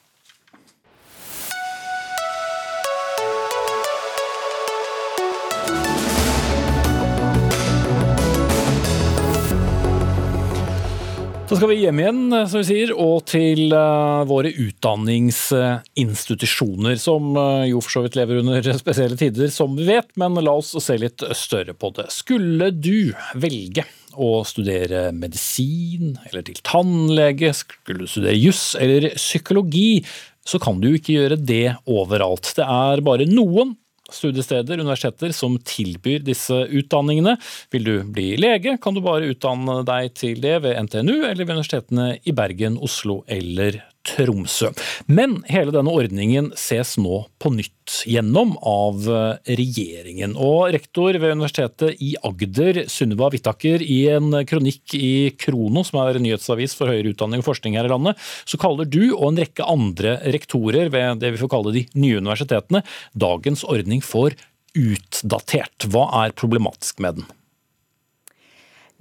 [11.52, 17.36] Så skal vi hjem igjen, eh, som vi sier, og til uh, våre utdanningsinstitusjoner, som
[17.36, 20.72] uh, jo for så vidt lever under spesielle tider, som vi vet, men la oss
[20.80, 22.08] se litt større på det.
[22.08, 23.84] Skulle du velge
[24.16, 30.08] å studere medisin eller til tannlege, skulle du studere juss eller psykologi,
[30.48, 32.56] så kan du ikke gjøre det overalt.
[32.56, 33.76] Det er bare noen
[34.16, 37.36] studiesteder, universiteter, som tilbyr disse utdanningene.
[37.74, 41.56] Vil du bli lege, kan du bare utdanne deg til det ved NTNU eller ved
[41.56, 44.72] universitetene i Bergen, Oslo eller Tromsø.
[45.06, 50.34] Men hele denne ordningen ses nå på nytt gjennom av eh, regjeringen.
[50.38, 56.18] Og rektor ved Universitetet i Agder, Sunniva Whittaker, i en kronikk i Krono, som er
[56.22, 59.66] nyhetsavis for høyere utdanning og forskning her i landet, så kaller du og en rekke
[59.70, 62.82] andre rektorer ved det vi får kalle de nye universitetene,
[63.14, 64.34] dagens ordning for
[64.78, 65.86] utdatert.
[65.92, 67.30] Hva er problematisk med den?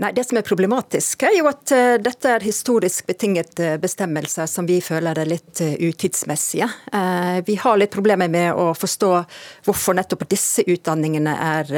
[0.02, 4.50] Nei, Det som er problematisk, er jo at uh, dette er historisk betinget uh, bestemmelser
[4.50, 6.68] som vi føler er litt uh, utidsmessige.
[7.46, 9.10] vi har litt problemer med å forstå
[9.66, 11.72] hvorfor nettopp disse utdanningene er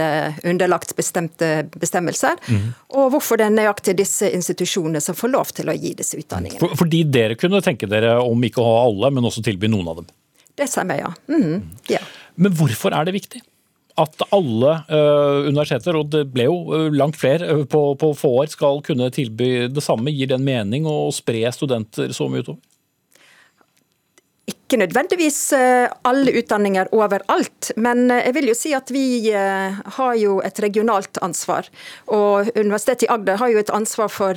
[0.50, 2.66] underlagt bestemte bestemmelser, mm.
[2.98, 6.62] og hvorfor det er nøyaktig disse institusjonene som får lov til å gi disse utdanningene.
[6.64, 9.92] For, fordi dere kunne tenke dere om ikke å ha alle, men også tilby noen
[9.92, 10.12] av dem?
[10.56, 11.14] Det stemmer, ja.
[11.28, 12.02] Mm, ja.
[12.36, 13.44] Men hvorfor er det viktig?
[14.00, 18.32] At alle uh, universiteter, og det ble jo uh, langt flere uh, på, på, få
[18.42, 20.14] år, skal kunne tilby det samme?
[20.14, 22.62] Gir det en mening å spre studenter så mye utover?
[24.74, 29.76] Ikke nødvendigvis eh, alle utdanninger overalt, men eh, jeg vil jo si at vi eh,
[29.98, 31.70] har jo et regionalt ansvar.
[32.10, 34.34] Og Universitetet i Agder har jo et ansvar for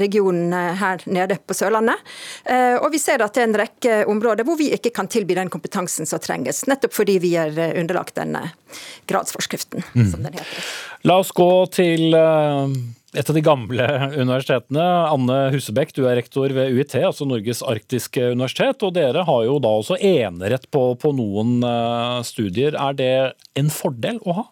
[0.00, 2.02] regionen her nede på Sørlandet.
[2.82, 5.50] Og vi ser at det er en rekke områder hvor vi ikke kan tilby den
[5.52, 8.42] kompetansen som trenges, nettopp fordi vi er underlagt denne
[9.10, 10.10] gradsforskriften, mm.
[10.10, 10.68] som den heter.
[11.08, 12.16] La oss gå til
[13.16, 13.86] et av de gamle
[14.16, 14.86] universitetene.
[15.12, 18.84] Anne Husebekk, du er rektor ved UiT, altså Norges arktiske universitet.
[18.86, 22.76] Og dere har jo da også enerett på, på noen uh, studier.
[22.76, 23.14] Er det
[23.56, 24.46] en fordel å ha?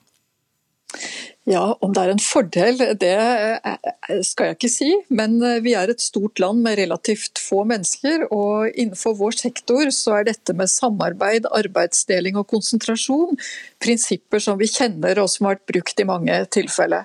[1.45, 4.87] Ja, om det er en fordel, det eh, skal jeg ikke si.
[5.13, 8.25] Men eh, vi er et stort land med relativt få mennesker.
[8.33, 13.37] Og innenfor vår sektor så er dette med samarbeid, arbeidsdeling og konsentrasjon
[13.85, 17.05] prinsipper som vi kjenner og som har vært brukt i mange tilfeller.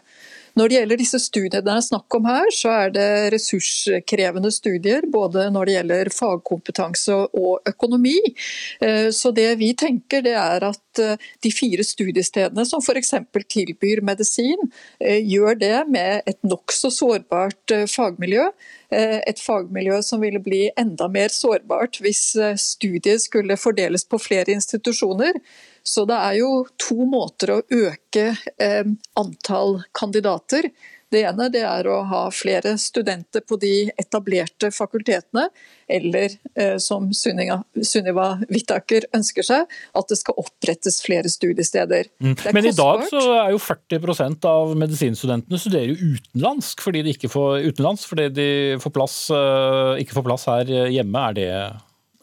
[0.60, 5.06] Når det gjelder disse studiene det er snakk om her, så er det ressurskrevende studier.
[5.08, 8.18] Både når det gjelder fagkompetanse og økonomi.
[8.84, 13.14] Eh, så det vi tenker det er at eh, de fire studiestedene som f.eks.
[13.56, 14.68] tilbyr medisin,
[15.00, 18.50] eh, gjør det med et nokså sårbart fagmiljø.
[18.92, 25.38] Et fagmiljø som ville bli enda mer sårbart hvis studiet skulle fordeles på flere institusjoner.
[25.84, 28.86] Så det er jo to måter å øke eh,
[29.20, 30.70] antall kandidater.
[31.10, 35.48] Det ene det er å ha flere studenter på de etablerte fakultetene,
[35.90, 39.66] eller eh, som Sunniva Whittaker ønsker seg,
[39.98, 42.12] at det skal opprettes flere studiesteder.
[42.22, 42.36] Mm.
[42.54, 47.34] Men i dag så er jo 40% av medisinstudentene studerer jo utenlandsk fordi de ikke
[47.34, 48.50] får, utenlands, fordi de
[48.84, 51.26] får plass, eh, ikke får plass her hjemme.
[51.32, 51.52] Er det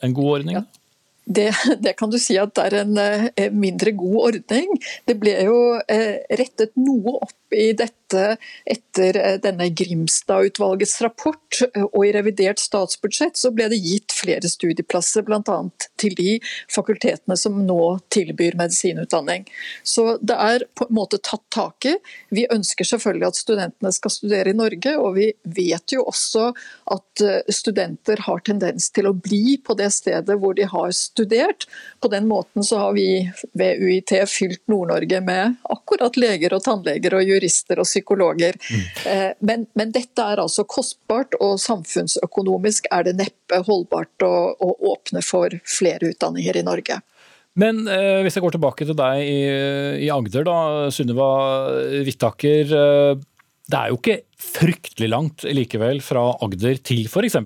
[0.06, 0.60] en god ordning?
[0.60, 0.85] Ja.
[1.26, 1.50] Det,
[1.82, 4.76] det, kan du si at det er en eh, mindre god ordning.
[5.06, 5.58] Det ble jo
[5.90, 12.60] eh, rettet noe opp i dette etter eh, denne Grimstad-utvalgets rapport, eh, og i revidert
[12.62, 15.58] statsbudsjett så ble det gitt flere studieplasser, bl.a.
[16.00, 16.36] til de
[16.72, 19.46] fakultetene som nå tilbyr medisinutdanning.
[19.82, 21.96] Så det er på en måte tatt tak i.
[22.34, 26.50] Vi ønsker selvfølgelig at studentene skal studere i Norge, og vi vet jo også
[26.94, 31.66] at eh, studenter har tendens til å bli på det stedet hvor de har studert.
[32.00, 33.26] På den måten så har vi
[33.56, 38.58] ved UiT fylt Nord-Norge med akkurat leger og tannleger og jurister og psykologer.
[38.70, 38.86] Mm.
[39.48, 45.22] Men, men, dette er altså kostbart, og samfunnsøkonomisk er det neppe holdbart å, å åpne
[45.24, 47.00] for flere utdanninger i Norge.
[47.56, 49.40] Men eh, hvis jeg går tilbake til deg i,
[50.04, 50.58] i Agder, da,
[50.92, 51.30] Sunniva
[52.04, 52.76] Hvittaker.
[52.82, 53.24] Eh,
[53.66, 57.40] det er jo ikke fryktelig langt likevel fra Agder til f.eks.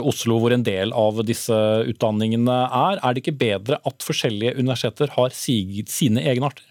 [0.00, 1.58] Oslo, hvor en del av disse
[1.90, 3.02] utdanningene er.
[3.02, 6.64] Er det ikke bedre at forskjellige universiteter har sine egenarter?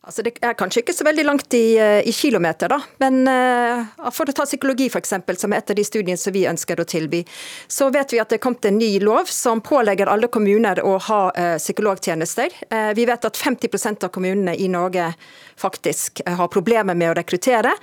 [0.00, 2.78] Altså det er kanskje ikke så veldig langt i, eh, i kilometer, da.
[3.02, 6.46] Men uh, for å ta psykologi f.eks., som er et av de studiene som vi
[6.48, 7.20] ønsker å tilby,
[7.68, 10.94] så vet vi at det er kommet en ny lov som pålegger alle kommuner å
[11.04, 12.56] ha uh, psykologtjenester.
[12.72, 15.10] Uh, vi vet at 50% av kommunene i Norge
[15.60, 17.74] faktisk har problemer med å rekruttere,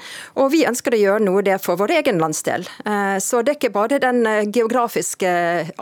[0.41, 2.65] og vi ønsker å gjøre noe det for vår egen landsdel.
[3.22, 5.30] Så det er ikke bare den geografiske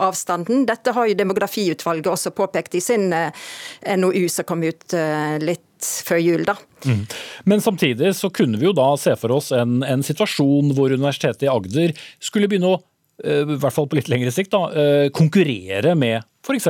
[0.04, 0.66] avstanden.
[0.68, 4.92] Dette har jo Demografiutvalget også påpekt i sin NOU som kom ut
[5.40, 5.64] litt
[6.06, 6.56] før jul, da.
[6.86, 7.04] Mm.
[7.50, 11.46] Men samtidig så kunne vi jo da se for oss en, en situasjon hvor Universitetet
[11.46, 12.80] i Agder skulle begynne å
[13.24, 16.68] eh, i hvert fall på litt lengre sikt, da, eh, konkurrere med f.eks.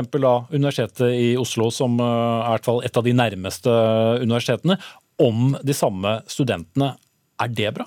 [0.52, 3.74] Universitetet i Oslo, som er i hvert fall et av de nærmeste
[4.22, 4.78] universitetene,
[5.20, 6.94] om de samme studentene.
[7.40, 7.84] Er det bra?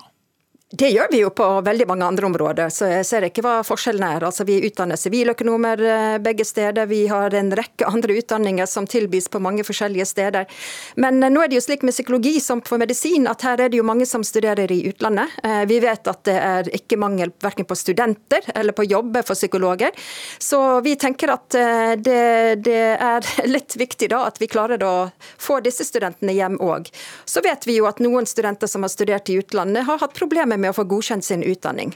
[0.72, 4.04] Det gjør vi jo på veldig mange andre områder, så jeg ser ikke hva forskjellen
[4.06, 4.22] er.
[4.22, 9.26] Altså, vi utdanner siviløkonomer eh, begge steder, vi har en rekke andre utdanninger som tilbys
[9.34, 10.46] på mange forskjellige steder.
[10.94, 13.72] Men eh, nå er det jo slik med psykologi som for medisin, at her er
[13.72, 15.34] det jo mange som studerer i utlandet.
[15.42, 19.34] Eh, vi vet at det er ikke mangel verken på studenter eller på jobber for
[19.34, 19.90] psykologer.
[20.38, 21.50] Så vi tenker at
[21.98, 26.94] det, det er litt viktig da at vi klarer å få disse studentene hjem òg.
[27.26, 30.59] Så vet vi jo at noen studenter som har studert i utlandet, har hatt problemer
[30.60, 31.94] med å få godkjent sin utdanning.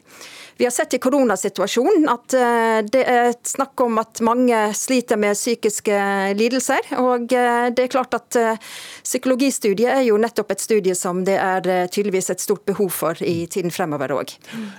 [0.57, 5.35] Vi har sett i koronasituasjonen at eh, det er snakk om at mange sliter med
[5.35, 5.97] psykiske
[6.39, 6.93] lidelser.
[7.03, 8.61] Og eh, det er klart at eh,
[9.03, 13.49] psykologistudiet er jo nettopp et studie som det er tydeligvis et stort behov for i
[13.51, 14.37] tiden fremover òg.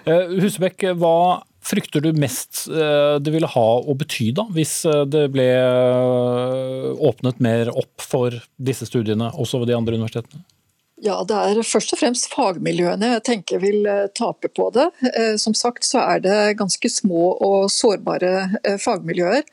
[0.08, 5.48] Husebekk, hva frykter du mest det ville ha å bety da, hvis det ble
[7.10, 10.46] åpnet mer opp for disse studiene, også ved de andre universitetene?
[11.04, 14.86] Ja, Det er først og fremst fagmiljøene jeg tenker vil eh, tape på det.
[15.10, 19.44] Eh, som sagt så er det ganske små og sårbare eh, fagmiljøer.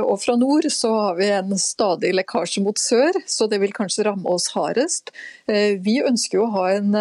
[0.00, 4.06] Og fra nord så har vi en stadig lekkasje mot sør, så det vil kanskje
[4.08, 5.12] ramme oss hardest.
[5.46, 6.96] Vi ønsker jo å ha en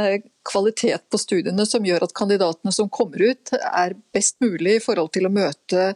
[0.48, 5.12] kvalitet på studiene som gjør at kandidatene som kommer ut er best mulig i forhold
[5.16, 5.90] til å møte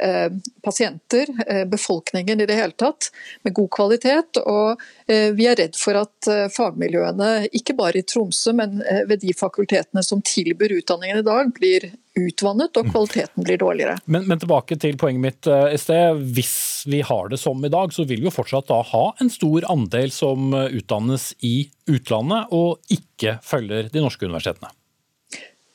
[0.00, 0.28] eh,
[0.64, 3.10] pasienter, eh, befolkningen i det hele tatt,
[3.46, 4.40] med god kvalitet.
[4.42, 9.04] Og eh, vi er redd for at eh, fagmiljøene, ikke bare i Tromsø, men eh,
[9.10, 11.90] ved de fakultetene som tilbyr utdanningen i dag, blir
[12.26, 13.98] utvannet og kvaliteten blir dårligere.
[14.06, 16.20] Men, men tilbake til poenget mitt eh, i sted.
[16.36, 16.56] Hvis
[16.90, 19.66] vi har det som i dag, så vil vi jo fortsatt da ha en stor
[19.72, 24.72] andel som utdannes i utlandet og ikke følger de norske universitetene.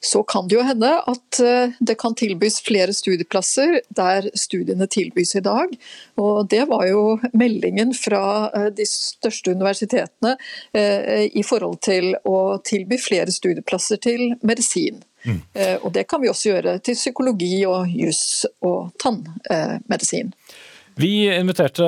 [0.06, 5.34] Så kan det jo hende at eh, det kan tilbys flere studieplasser der studiene tilbys
[5.40, 5.74] i dag.
[6.22, 8.22] Og det var jo meldingen fra
[8.52, 10.36] eh, de største universitetene
[10.76, 15.02] i forhold til å tilby flere studieplasser til medisin.
[15.26, 15.42] Mm.
[15.82, 20.34] Og det kan vi også gjøre til psykologi og jus og tannmedisin.
[20.98, 21.84] Vi inviterte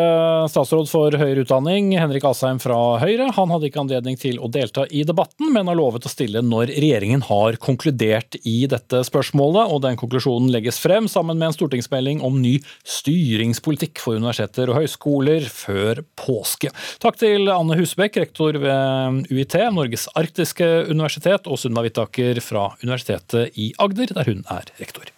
[0.52, 3.30] statsråd for høyere utdanning, Henrik Asheim fra Høyre.
[3.38, 6.74] Han hadde ikke anledning til å delta i debatten, men har lovet å stille når
[6.74, 9.72] regjeringen har konkludert i dette spørsmålet.
[9.72, 14.82] og Den konklusjonen legges frem sammen med en stortingsmelding om ny styringspolitikk for universiteter og
[14.82, 16.74] høyskoler før påske.
[17.00, 23.56] Takk til Anne Husbekk, rektor ved UiT, Norges arktiske universitet, og Sunna Whittaker fra Universitetet
[23.56, 25.16] i Agder, der hun er rektor.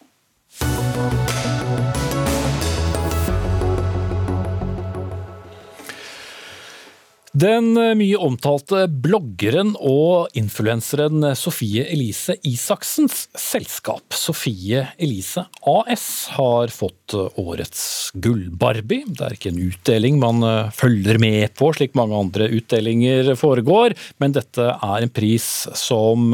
[7.39, 16.73] Den eh, mye omtalte bloggeren og influenseren Sofie Elise Isaksens selskap, Sofie Elise AS, har
[16.73, 17.83] fått eh, årets
[18.19, 19.05] Gull-Barbie.
[19.07, 23.95] Det er ikke en utdeling man eh, følger med på, slik mange andre utdelinger foregår,
[24.19, 26.33] men dette er en pris som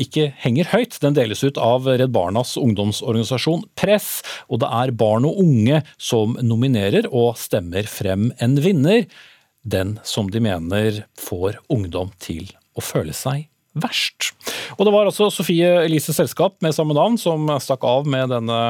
[0.00, 0.98] ikke henger høyt.
[1.04, 6.34] Den deles ut av Redd Barnas ungdomsorganisasjon Press, og det er barn og unge som
[6.40, 9.06] nominerer og stemmer frem en vinner
[9.66, 14.32] den som de mener får ungdom til å føle seg verst.
[14.78, 18.60] Og det var altså Sofie Elises selskap med samme navn som stakk av med denne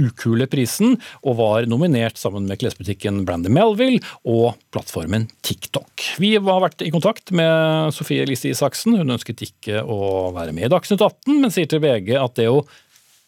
[0.00, 0.94] ukule prisen,
[1.26, 6.06] og var nominert sammen med klesbutikken Brandy Melville og plattformen TikTok.
[6.22, 8.96] Vi har vært i kontakt med Sofie Elise Isaksen.
[9.00, 12.48] Hun ønsket ikke å være med i Dagsnytt 18, men sier til VG at det
[12.48, 12.62] å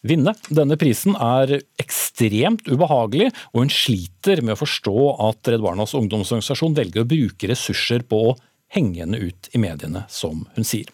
[0.07, 0.35] vinne.
[0.53, 4.97] Denne prisen er ekstremt ubehagelig, og hun sliter med å forstå
[5.29, 8.35] at Redd Barnas ungdomsorganisasjon velger å bruke ressurser på å
[8.73, 10.89] henge henne ut i mediene, som hun sier.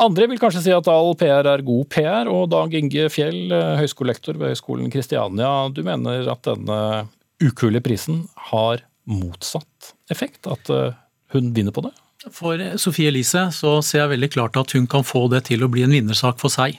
[0.00, 4.38] Andre vil kanskje si at all PR er god PR, og Dag Inge Fjell, høyskolelektor
[4.40, 6.78] ved Høgskolen Kristiania, du mener at denne
[7.42, 10.48] ukule prisen har motsatt effekt?
[10.48, 10.94] At uh,
[11.34, 11.92] hun vinner på det?
[12.28, 15.70] For Sofie Elise så ser jeg veldig klart at hun kan få det til å
[15.72, 16.76] bli en vinnersak for seg.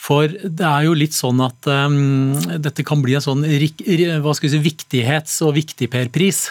[0.00, 2.32] For det er jo litt sånn at um,
[2.62, 6.46] dette kan bli en sånn hva skal vi si, viktighets- og viktigperpris.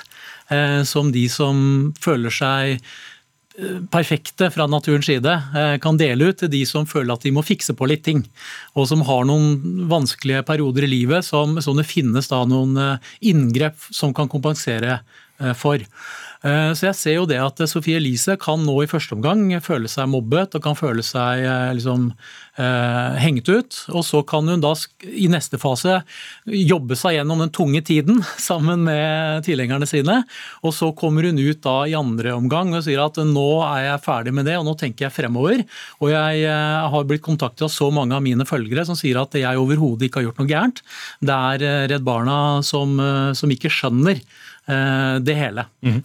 [0.49, 1.57] Uh, som de som
[2.01, 7.13] føler seg eh, perfekte fra naturens side uh, kan dele ut til de som føler
[7.13, 8.23] at de må fikse på litt ting.
[8.73, 13.13] Og som har noen vanskelige perioder i livet som, som det finnes da noen uh,
[13.21, 15.01] inngrep som kan kompensere
[15.55, 15.79] for.
[16.39, 19.89] Eh, så jeg ser jo det at Sofie Elise kan nå i første omgang føle
[19.91, 22.05] seg mobbet og kan føle seg eh, liksom
[22.55, 23.79] eh, hengt ut.
[23.91, 24.71] Og så kan hun da
[25.03, 25.97] i neste fase
[26.47, 30.21] jobbe seg gjennom den tunge tiden sammen med tilhengerne sine.
[30.63, 34.05] Og så kommer hun ut da i andre omgang og sier at nå er jeg
[34.07, 35.65] ferdig med det, og nå tenker jeg fremover.
[35.99, 39.59] Og jeg har blitt kontaktet av så mange av mine følgere som sier at jeg
[39.59, 40.83] overhodet ikke har gjort noe gærent.
[41.19, 42.95] Det er Redd Barna som,
[43.35, 45.63] som ikke skjønner Eh, det hele.
[45.81, 46.01] Mm.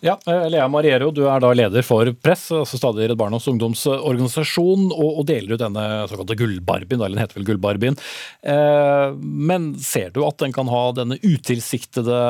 [0.00, 4.90] Ja, eh, Lea Mariero, du er da leder for Press, altså stadig Redd Barnas ungdomsorganisasjon,
[4.92, 7.98] og, deler ut denne såkalte gullbarbien, eller den heter vel gullbarbien.
[8.46, 12.20] Eh, men ser du at den kan ha denne utilsiktede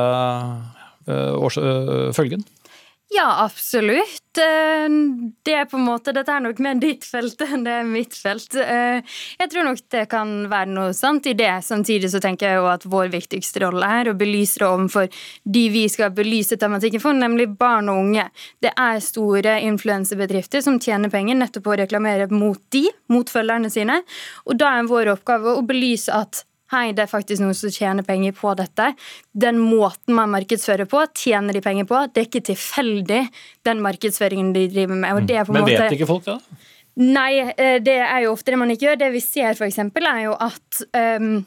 [1.07, 2.41] følgen?
[3.17, 4.39] Ja, absolutt.
[4.39, 4.89] Eh,
[5.43, 8.12] det er på en måte, Dette er nok mer ditt felt enn det er mitt
[8.12, 8.53] felt.
[8.61, 8.99] Eh,
[9.41, 11.55] jeg tror nok det kan være noe sant i det.
[11.64, 15.09] Samtidig så tenker jeg jo at vår viktigste rolle er å belyse det overfor
[15.57, 18.27] de vi skal belyse tematikken for, nemlig barn og unge.
[18.61, 23.73] Det er store influensebedrifter som tjener penger nettopp på å reklamere mot de, mot følgerne
[23.73, 24.03] sine.
[24.45, 28.03] Og da er vår oppgave å belyse at Hei, det er faktisk noen som tjener
[28.07, 28.89] penger på dette.
[29.31, 32.01] Den måten man markedsfører på, tjener de penger på.
[32.11, 33.21] Det er ikke tilfeldig,
[33.69, 35.29] den markedsføringen de driver med.
[35.29, 35.53] Mm.
[35.55, 35.93] Men vet måte...
[35.95, 36.41] ikke folk det?
[36.97, 39.03] Nei, eh, det er jo ofte det man ikke gjør.
[39.05, 40.83] Det vi ser, f.eks., er jo at
[41.21, 41.45] um,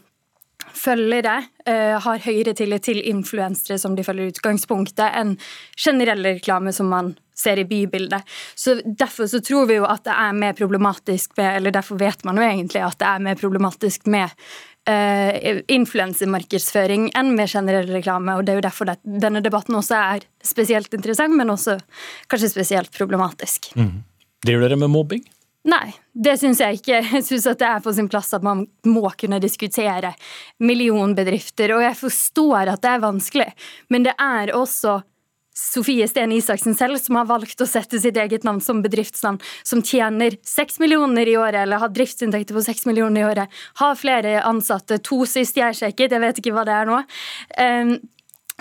[0.77, 5.35] følgere uh, har høyere tillit til influensere som de følger utgangspunktet, enn
[5.75, 8.23] generell reklame som man ser i bybildet.
[8.55, 12.23] Så Derfor så tror vi jo at det er mer problematisk med, eller derfor vet
[12.27, 14.35] man jo egentlig at det er mer problematisk med
[14.87, 18.37] uh, influensemarkedsføring enn med generell reklame.
[18.37, 21.79] og Det er jo derfor det, denne debatten også er spesielt interessant, men også
[22.31, 23.71] kanskje spesielt problematisk.
[23.75, 23.99] Mm.
[24.45, 25.25] Driver dere med mobbing?
[25.67, 27.01] Nei, det syns jeg ikke.
[27.13, 30.13] Jeg syns det er på sin plass at man må kunne diskutere
[30.63, 31.75] millionbedrifter.
[31.75, 33.49] Og jeg forstår at det er vanskelig,
[33.91, 35.01] men det er også
[35.59, 39.83] Sofie Steen Isaksen selv, som har valgt å sette sitt eget navn som bedriftsnavn, som
[39.85, 44.39] tjener seks millioner i året, eller har driftsinntekter på seks millioner i året, har flere
[44.47, 47.01] ansatte, to sist jeg sjekket, jeg vet ikke hva det er nå.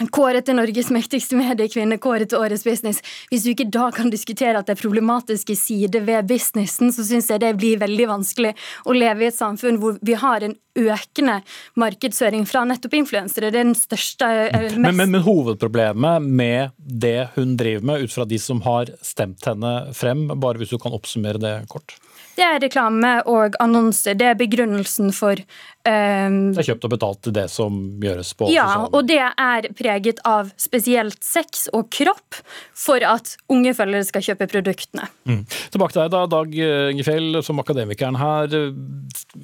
[0.06, 3.02] Kåret til Norges mektigste mediekvinne, kåret til Årets business.
[3.32, 7.30] Hvis du ikke da kan diskutere at det er problematiske sider ved businessen, så syns
[7.32, 8.54] jeg det blir veldig vanskelig
[8.86, 11.40] å leve i et samfunn hvor vi har en økende
[11.80, 13.50] markedsføring fra nettopp influensere.
[13.50, 14.78] Det er den største mest...
[14.78, 19.50] men, men, men, hovedproblemet med det hun driver med, ut fra de som har stemt
[19.50, 21.98] henne frem, bare hvis du kan oppsummere det kort?
[22.38, 24.14] Det er reklame og annonser.
[24.14, 25.40] Det er begrunnelsen for
[25.88, 30.22] Det er kjøpt og betalt til det som gjøres på Ja, og det er preget
[30.28, 32.40] av spesielt sex og kropp
[32.76, 35.08] for at unge følgere skal kjøpe produktene.
[35.28, 35.42] Mm.
[35.74, 36.58] Tilbake til deg da, Dag
[36.92, 38.54] Ingefjell, som akademikeren her.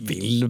[0.08, 0.46] Vil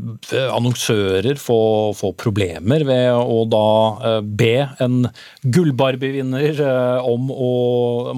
[0.50, 1.58] annonsører få,
[1.96, 3.66] få problemer ved å da
[4.08, 5.08] eh, be en
[5.44, 7.52] Gullbarbie-vinner eh, om å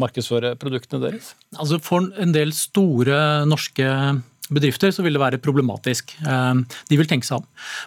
[0.00, 1.34] markedsføre produktene deres?
[1.56, 3.90] Altså For en del store norske
[4.52, 6.14] bedrifter så vil det være problematisk.
[6.22, 7.46] Eh, de vil tenke seg om.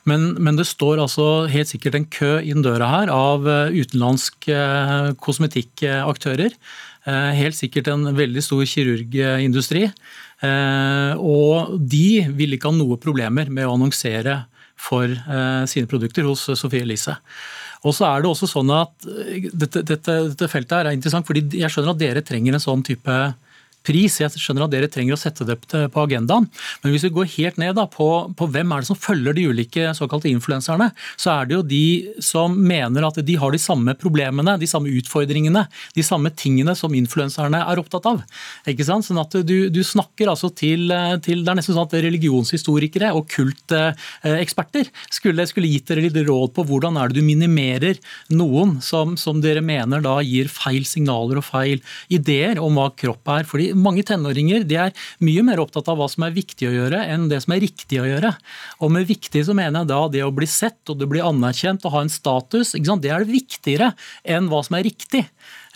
[0.10, 4.56] Men, men, det står altså helt sikkert en kø inn døra her av eh, utenlandske
[4.56, 6.56] eh, kosmetikkaktører.
[7.10, 9.86] Helt sikkert en veldig stor kirurgindustri.
[11.18, 14.36] Og de vil ikke ha noe problemer med å annonsere
[14.78, 15.08] for
[15.72, 17.16] sine produkter hos Sofie Elise.
[17.88, 21.72] Og så er det også sånn at dette, dette, dette feltet er interessant, fordi jeg
[21.74, 23.18] skjønner at dere trenger en sånn type
[23.86, 24.20] pris.
[24.22, 26.48] Jeg skjønner at dere trenger å sette det på agendaen.
[26.84, 28.08] Men hvis vi går helt ned da, på,
[28.38, 31.84] på, hvem er det som følger de ulike såkalte influenserne, så er det jo de
[32.24, 35.66] som mener at de har de samme problemene, de samme utfordringene,
[35.96, 38.24] de samme tingene som influenserne er opptatt av.
[38.70, 39.08] Ikke sant?
[39.08, 40.92] Sånn at du, du snakker altså til,
[41.26, 46.54] til, Det er nesten sånn at religionshistorikere og kulteksperter skulle, skulle gitt dere litt råd
[46.56, 48.00] på hvordan er det du minimerer
[48.36, 51.82] noen som, som dere mener da gir feil signaler og feil
[52.14, 53.48] ideer om hva kropp er.
[53.50, 57.04] fordi mange tenåringer de er mye mer opptatt av hva som er viktig å gjøre,
[57.14, 58.34] enn det som er riktig å gjøre.
[58.84, 61.86] Og med viktig så mener jeg da det å bli sett og det bli anerkjent
[61.86, 63.94] og ha en status, det er det viktigere
[64.24, 65.26] enn hva som er riktig.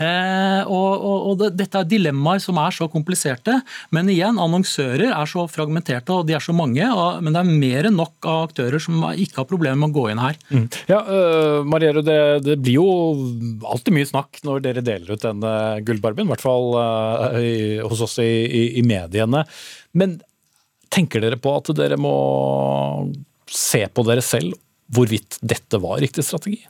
[0.02, 3.60] Eh, og, og, og det, Dette er dilemmaer som er så kompliserte.
[3.94, 6.86] Men igjen, annonsører er så fragmenterte og de er så mange.
[6.90, 9.98] Og, men det er mer enn nok av aktører som ikke har problemer med å
[10.00, 10.40] gå inn her.
[10.50, 10.68] Mm.
[10.90, 12.90] Ja, uh, Mariero, det, det, blir jo
[13.70, 16.28] alltid mye snakk når dere deler ut denne gullbarbien.
[16.28, 19.46] I hvert fall uh, i, hos oss i, i, i mediene.
[19.98, 20.18] Men
[20.94, 22.14] tenker dere på at dere må
[23.50, 24.58] se på dere selv
[24.94, 26.62] hvorvidt dette var riktig strategi?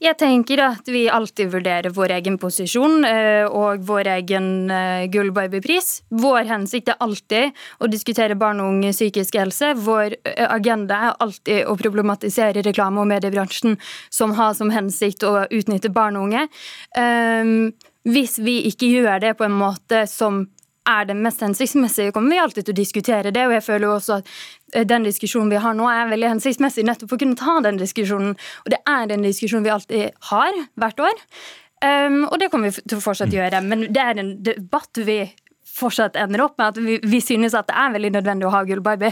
[0.00, 5.90] Jeg tenker at vi alltid vurderer vår egen posisjon eh, og vår egen eh, gullbabypris.
[6.22, 9.74] Vår hensikt er alltid å diskutere barn og unge psykisk helse.
[9.76, 13.76] Vår eh, agenda er alltid å problematisere reklame- og mediebransjen
[14.08, 16.46] som har som hensikt å utnytte barn og unge.
[18.08, 20.46] Hvis vi ikke gjør det på en måte som
[20.88, 23.44] er det mest hensiktsmessige, kommer vi alltid til å diskutere det.
[23.46, 24.30] Og jeg føler også at
[24.72, 28.36] den diskusjonen vi har nå, er veldig hensiktsmessig nettopp for å kunne ta den diskusjonen.
[28.64, 31.22] Og det er den diskusjonen vi alltid har hvert år.
[31.80, 33.62] Um, og det kommer vi til å fortsatt gjøre.
[33.64, 35.22] Men det er en debatt vi
[35.70, 38.62] fortsatt ender opp med at vi, vi synes at det er veldig nødvendig å ha
[38.66, 39.10] Gullbaby.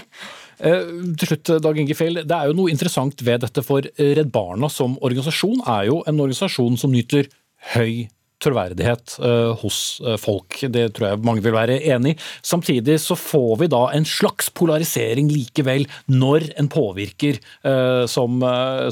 [0.58, 4.32] Eh, til slutt, Dag Inge Fjell, Det er jo noe interessant ved dette, for Redd
[4.34, 7.30] Barna som organisasjon er jo en organisasjon som nyter
[7.74, 8.08] høy
[8.42, 10.60] troverdighet uh, hos uh, folk.
[10.70, 12.18] Det tror jeg mange vil være enig i.
[12.46, 18.38] Samtidig så får vi da en slags polarisering likevel når en påvirker, uh, som,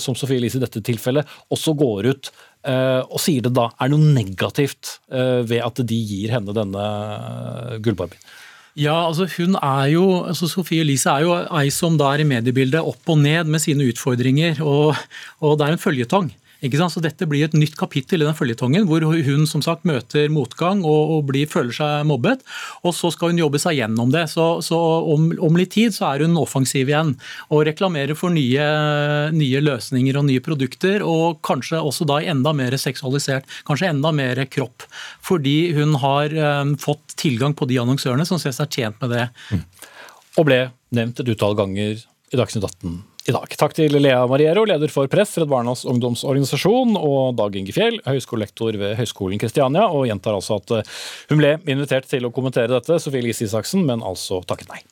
[0.03, 2.34] som Sofie Elise i dette tilfellet, også går ut
[2.66, 6.86] og sier det da er noe negativt ved at de gir henne denne
[7.78, 8.18] gullbarbien.
[8.74, 12.26] Ja, altså hun er jo, altså Sofie Elise er jo ei som da er i
[12.26, 14.99] mediebildet opp og ned med sine utfordringer, og,
[15.38, 16.32] og det er en føljetong.
[16.74, 20.82] Så Dette blir et nytt kapittel i den føljetongen, hvor hun som sagt møter motgang
[20.84, 22.42] og, og blir, føler seg mobbet.
[22.82, 24.26] og Så skal hun jobbe seg gjennom det.
[24.32, 24.78] Så, så
[25.14, 27.14] om, om, litt tid så er hun offensiv igjen
[27.50, 28.66] og reklamerer for nye,
[29.32, 31.04] nye, løsninger og nye produkter.
[31.06, 34.86] Og kanskje også da enda mer seksualisert, kanskje enda mer kropp.
[35.24, 39.28] Fordi hun har um, fått tilgang på de annonsørene som ser seg tjent med det.
[39.50, 39.66] Mm.
[40.36, 40.62] Og ble
[40.96, 43.54] nevnt et utall ganger i Dagsnytt 18 i dag.
[43.58, 48.78] Takk til Lea Mariero, leder for Press, Redd Barnas ungdomsorganisasjon, og Dag Inge Fjell, høyskolelektor
[48.80, 50.92] ved Høgskolen Kristiania, og gjentar altså at eh,
[51.32, 54.82] hun ble invitert til å kommentere dette, Sofie Lise Isaksen, men altså takket nei.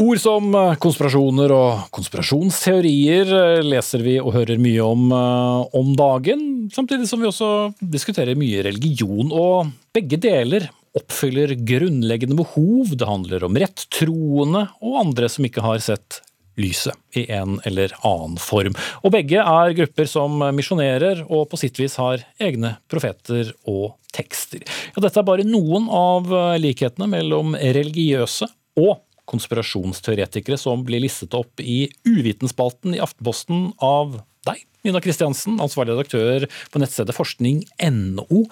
[0.00, 5.90] Ord som eh, konspirasjoner og konspirasjonsteorier eh, leser vi og hører mye om eh, om
[5.98, 9.28] dagen, samtidig som vi også diskuterer mye religion.
[9.28, 12.94] Og begge deler oppfyller grunnleggende behov.
[12.96, 16.22] Det handler om rett troende og andre som ikke har sett
[16.60, 18.72] lyset i en eller annen form.
[19.04, 24.64] Og begge er grupper som misjonerer og på sitt vis har egne profeter og tekster.
[24.94, 28.48] Ja, dette er bare noen av likhetene mellom religiøse
[28.80, 28.98] og
[29.30, 36.46] konspirasjonsteoretikere som blir listet opp i Uvitenspalten i Aftenposten av deg, Nina Kristiansen, ansvarlig redaktør
[36.72, 38.46] på nettstedet forskning.no.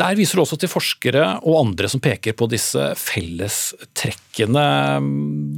[0.00, 4.64] Der viser du også til forskere og andre som peker på disse fellestrekkene.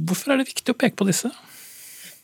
[0.09, 1.31] Hvorfor er det viktig å peke på disse?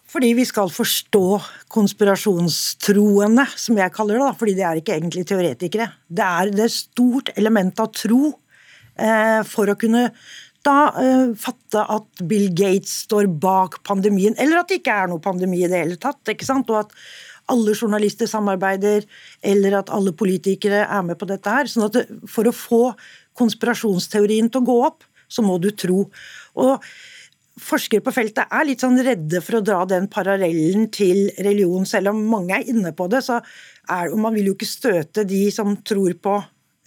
[0.09, 1.26] Fordi vi skal forstå
[1.70, 4.26] konspirasjonstroende, som jeg kaller det.
[4.26, 5.91] da, fordi de er ikke egentlig teoretikere.
[6.09, 8.34] Det er det stort element av tro
[8.97, 10.07] eh, for å kunne
[10.66, 15.24] da uh, fatte at Bill Gates står bak pandemien, eller at det ikke er noe
[15.24, 16.22] pandemi i det hele tatt.
[16.28, 16.70] ikke sant?
[16.74, 16.95] Og at
[17.49, 19.05] alle journalister samarbeider,
[19.41, 21.70] eller at alle politikere er med på dette her.
[21.70, 22.84] sånn at det, For å få
[23.39, 26.10] konspirasjonsteorien til å gå opp, så må du tro.
[26.60, 26.89] Og
[27.60, 32.14] Forskere på feltet er litt sånn redde for å dra den parallellen til religion, selv
[32.14, 33.20] om mange er inne på det.
[33.26, 36.38] så er, Man vil jo ikke støte de som tror på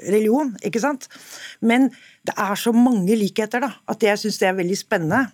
[0.01, 1.09] religion, ikke sant.
[1.61, 1.90] Men
[2.26, 5.26] det er så mange likheter da, at jeg syns det er veldig spennende.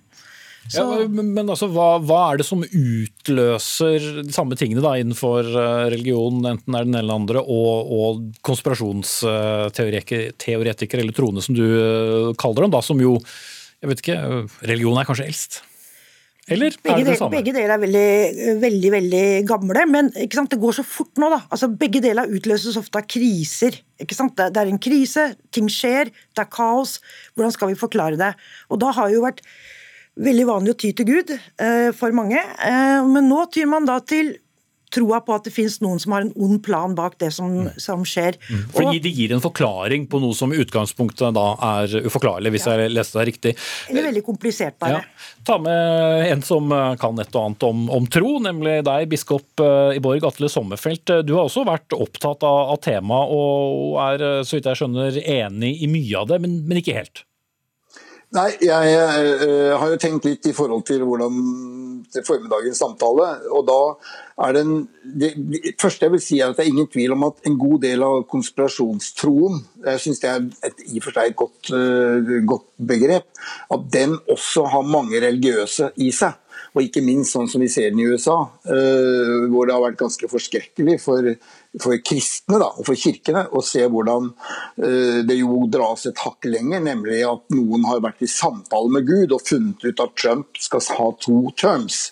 [0.75, 5.89] Ja, men altså, hva, hva, er det som utløser de samme tingene da, innenfor eh,
[5.95, 8.11] religion, enten er det den ene eller andre, og, og
[8.45, 13.13] konspirasjonsteoretikere, eller troende som du eh, kaller dem, da, som jo
[13.79, 14.19] jeg vet ikke,
[14.67, 15.53] Religion er kanskje eldst?
[16.49, 17.37] Eller begge er det det samme?
[17.37, 21.29] Begge deler er veldig, veldig veldig gamle, men det går så fort nå.
[21.35, 21.43] da.
[21.53, 23.77] Altså, begge deler utløses ofte av kriser.
[24.13, 24.39] sant?
[24.39, 26.99] Det er en krise, ting skjer, det er kaos.
[27.37, 28.33] Hvordan skal vi forklare det?
[28.73, 29.45] Og da har jo vært
[30.19, 34.01] veldig vanlig å ty til Gud eh, for mange, eh, men nå tyr man da
[34.03, 34.35] til
[34.95, 38.05] troa på at det finnes noen som har en ond plan bak det som, som
[38.09, 38.39] skjer.
[38.49, 38.65] Mm.
[38.75, 42.77] Fordi de gir en forklaring på noe som i utgangspunktet da er uforklarlig, hvis ja.
[42.79, 43.55] jeg leste det riktig.
[43.91, 45.03] Eller veldig komplisert, bare.
[45.03, 45.29] Ja.
[45.49, 49.99] Ta med en som kan et og annet om, om tro, nemlig deg, biskop eh,
[49.99, 51.15] i Borg, Atle Sommerfelt.
[51.27, 55.77] Du har også vært opptatt av, av temaet og er, så vidt jeg skjønner, enig
[55.85, 57.25] i mye av det, men, men ikke helt?
[58.37, 61.37] Nei, jeg, jeg, eh, har jo tenkt litt i forhold til hvordan
[62.13, 63.29] til formiddagens samtale.
[63.53, 63.79] og da
[64.47, 64.89] er det, en,
[65.21, 67.59] det, det første jeg vil si er at det er ingen tvil om at en
[67.59, 71.73] god del av konspirasjonstroen, jeg synes det er et, i og for seg et godt,
[71.75, 73.27] uh, godt begrep,
[73.75, 76.37] at den også har mange religiøse i seg.
[76.77, 80.01] Og ikke minst sånn som vi ser den i USA, uh, hvor det har vært
[80.01, 81.33] ganske forskrekkelig for
[81.77, 86.49] for kristne da, og for kirkene å se hvordan uh, det jo dras et hakk
[86.49, 90.61] lenger, nemlig at noen har vært i samtale med Gud og funnet ut at Trump
[90.61, 92.09] skal ha to terms.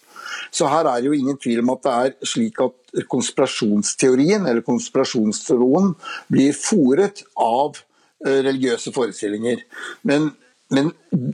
[0.52, 4.64] Så her er det jo ingen tvil om at det er slik at konspirasjonsteorien eller
[4.66, 5.94] konspirasjonstroen
[6.32, 9.64] blir fòret av uh, religiøse forestillinger.
[10.08, 10.34] Men
[10.68, 10.90] men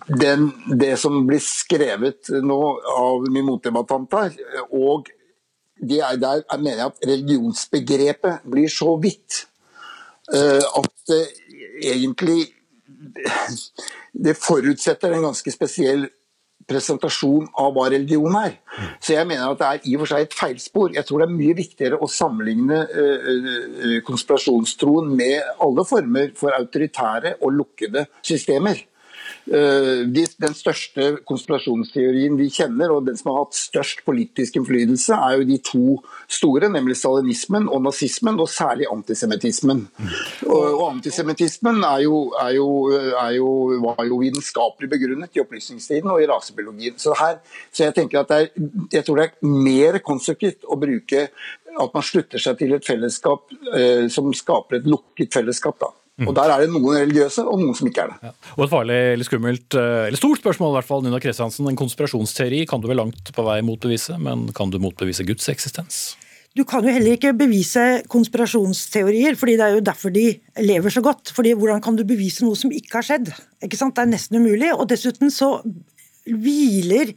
[0.06, 2.58] den, det som blir skrevet nå
[2.92, 4.34] av min motdebattant her,
[4.68, 5.08] og
[5.82, 9.44] det er, der jeg mener at religionsbegrepet blir så vidt
[10.34, 11.22] uh, at det
[11.82, 12.52] egentlig
[14.12, 16.06] det forutsetter en ganske spesiell
[16.68, 18.54] presentasjon av hva religion er.
[19.02, 20.92] Så jeg mener at det er i og for seg et feilspor.
[20.94, 27.36] Jeg tror det er mye viktigere å sammenligne uh, konspirasjonstroen med alle former for autoritære
[27.40, 28.78] og lukkede systemer.
[29.50, 35.40] Eh, den største konspirasjonsteorien vi kjenner, og den som har hatt størst politisk innflytelse, er
[35.40, 35.96] jo de to
[36.30, 39.86] store, nemlig stalinismen og nazismen, og særlig antisemittismen.
[40.46, 43.48] Og, antisemittismen er jo, er jo, er jo,
[43.82, 46.98] var jo vitenskapelig begrunnet i opplysningstiden og i rasebiologien.
[47.02, 47.40] Så, her,
[47.72, 48.52] så jeg tenker at er,
[48.92, 51.26] jeg tror det er mer konstruktivt å bruke
[51.72, 55.80] at man slutter seg til et fellesskap eh, som skaper et lukket fellesskap.
[55.80, 55.90] da.
[56.20, 56.28] Mm.
[56.28, 58.28] Og Der er det noen religiøse, og noen som ikke er det.
[58.28, 58.32] Ja.
[58.58, 61.68] Og Et farlig eller skummelt, eh, eller stort spørsmål, i hvert fall, Nina Kristiansen.
[61.68, 66.16] En konspirasjonsteori kan du vel langt på vei motbevise, men kan du motbevise Guds eksistens?
[66.52, 70.26] Du kan jo heller ikke bevise konspirasjonsteorier, fordi det er jo derfor de
[70.60, 71.32] lever så godt.
[71.32, 73.32] Fordi Hvordan kan du bevise noe som ikke har skjedd?
[73.64, 73.96] Ikke sant?
[73.96, 74.68] Det er nesten umulig.
[74.76, 75.62] Og dessuten så
[76.28, 77.14] hviler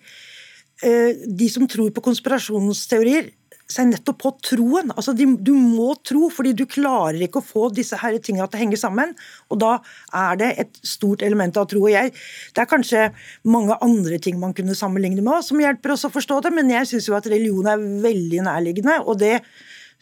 [0.83, 3.27] eh, de som tror på konspirasjonsteorier,
[3.71, 4.91] seg nettopp på troen.
[4.93, 8.59] Altså, de, du må tro, fordi du klarer ikke å få disse her tingene til
[8.59, 9.15] å henge sammen.
[9.49, 9.77] Og da
[10.15, 11.85] er det et stort element av tro.
[11.87, 12.13] og jeg,
[12.53, 13.07] Det er kanskje
[13.43, 16.91] mange andre ting man kunne sammenligne med som hjelper oss å forstå det, men jeg
[16.91, 19.01] syns jo at religion er veldig nærliggende.
[19.05, 19.39] og det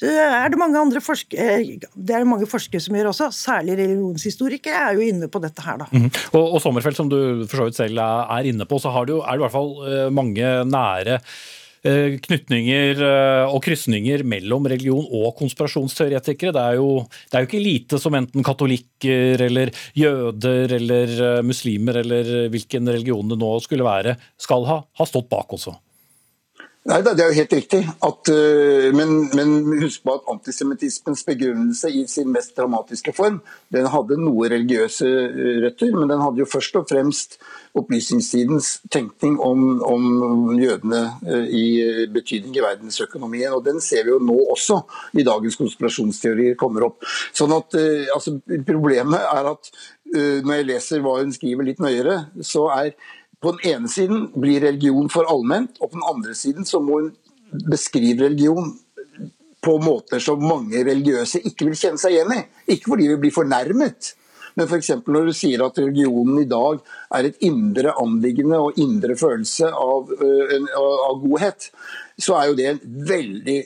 [0.04, 4.98] er det mange andre forskere, det er mange forskere som gjør også, særlig religionshistorikere er
[4.98, 5.78] jo inne på dette her.
[5.78, 5.86] da.
[5.92, 6.34] Mm -hmm.
[6.34, 9.32] og, og Sommerfelt, som du for så vidt selv er inne på, så du, er
[9.32, 11.20] det i hvert fall eh, mange nære
[11.84, 16.54] Eh, knytninger eh, og krysninger mellom religion og konspirasjonsteoretikere.
[16.56, 21.42] Det er, jo, det er jo ikke lite som enten katolikker eller jøder eller eh,
[21.44, 25.76] muslimer eller hvilken religion det nå skulle være, skal ha, ha stått bak også.
[26.88, 27.82] Nei, Det er jo helt riktig.
[28.04, 28.32] At,
[28.96, 34.50] men, men, husk på at antisemittismens begrunnelse i sin mest dramatiske form den hadde noe
[34.52, 35.08] religiøse
[35.64, 37.40] røtter, men den hadde jo først og fremst
[37.74, 41.66] opplysningstidens tenkning om, om jødene eh, i
[42.14, 43.54] betydning i verdensøkonomien.
[43.56, 44.84] og Den ser vi jo nå også
[45.18, 47.02] i dagens konspirasjonsteorier kommer opp.
[47.34, 51.82] Sånn at eh, altså, Problemet er at eh, når jeg leser hva hun skriver litt
[51.84, 52.94] nøyere, så er
[53.44, 57.02] på den ene siden blir religion for allment, og på den andre siden så må
[57.02, 57.12] hun
[57.70, 58.72] beskrive religion
[59.64, 62.42] på måter som mange religiøse ikke vil kjenne seg igjen i.
[62.76, 64.14] Ikke fordi vi blir fornærmet,
[64.56, 64.92] men f.eks.
[65.08, 66.80] når du sier at religionen i dag
[67.18, 71.70] er et indre anliggende og indre følelse av, av godhet,
[72.20, 73.60] så er jo det en veldig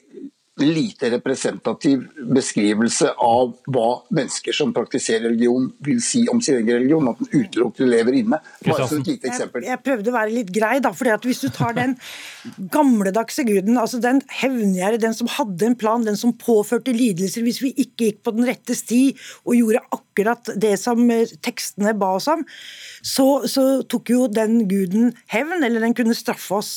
[0.62, 7.10] lite representativ beskrivelse av hva mennesker som praktiserer religion vil si om sin egen religion,
[7.12, 8.40] at den utelukkende lever inne.
[8.66, 9.66] Bare som et lite eksempel.
[9.66, 11.94] Jeg, jeg, prøvde å være litt grei, da, fordi at hvis du tar den
[12.74, 17.62] gamledagse guden, altså den hevngjerrige, den som hadde en plan, den som påførte lidelser hvis
[17.64, 19.02] vi ikke gikk på den rette sti
[19.46, 22.44] og gjorde akkurat det som eh, tekstene ba oss om,
[23.06, 26.74] så, så tok jo den guden hevn, eller den kunne straffe oss.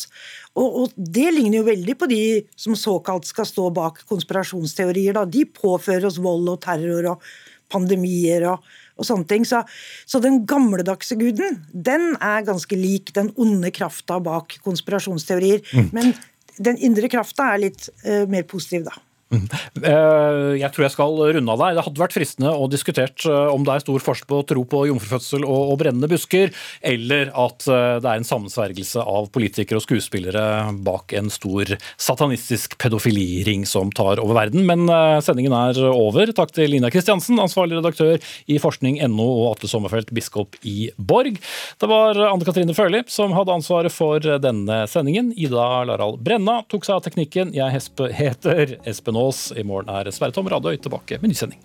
[0.58, 2.22] Og, og, Det ligner jo veldig på de
[2.58, 5.14] som såkalt skal stå bak konspirasjonsteorier.
[5.16, 5.24] Da.
[5.24, 7.26] De påfører oss vold og terror og
[7.70, 8.64] pandemier og,
[8.98, 9.46] og sånne ting.
[9.46, 9.62] Så,
[10.08, 15.62] så, den gamledagse guden den er ganske lik den onde krafta bak konspirasjonsteorier.
[15.70, 15.92] Mm.
[15.94, 16.12] Men
[16.60, 18.98] den indre krafta er litt uh, mer positiv, da.
[19.30, 21.76] Eh, jeg tror jeg skal runde av deg.
[21.76, 24.64] Det hadde vært fristende å diskutert eh, om det er stor forskjell på å tro
[24.66, 26.50] på jomfrufødsel og, brennende busker,
[26.82, 30.42] eller at eh, det er en sammensvergelse av politikere og skuespillere
[30.84, 34.66] bak en stor satanistisk pedofiliring som tar over verden.
[34.66, 34.90] Men
[35.24, 36.32] sendingen er over.
[36.36, 38.18] Takk til Lina Kristiansen, ansvarlig redaktør
[38.50, 41.38] i forskning.no, og Atle Sommerfelt, biskop i Borg.
[41.80, 45.30] Det var Anne Katrine Førli som hadde ansvaret for denne sendingen.
[45.38, 47.54] Ida Laral Brenna tok seg av teknikken.
[47.56, 47.80] Jeg
[48.18, 49.19] heter Espen Aas.
[49.20, 51.60] I morgen er Sverre Tom Radøy tilbake med ny sending.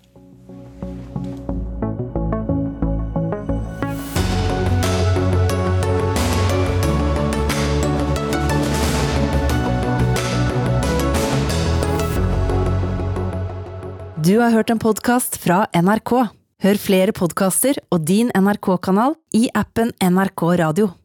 [14.26, 16.12] Du har hørt en podkast fra NRK.
[16.60, 20.96] Hør flere podkaster og din NRK-kanal i appen NRK Radio.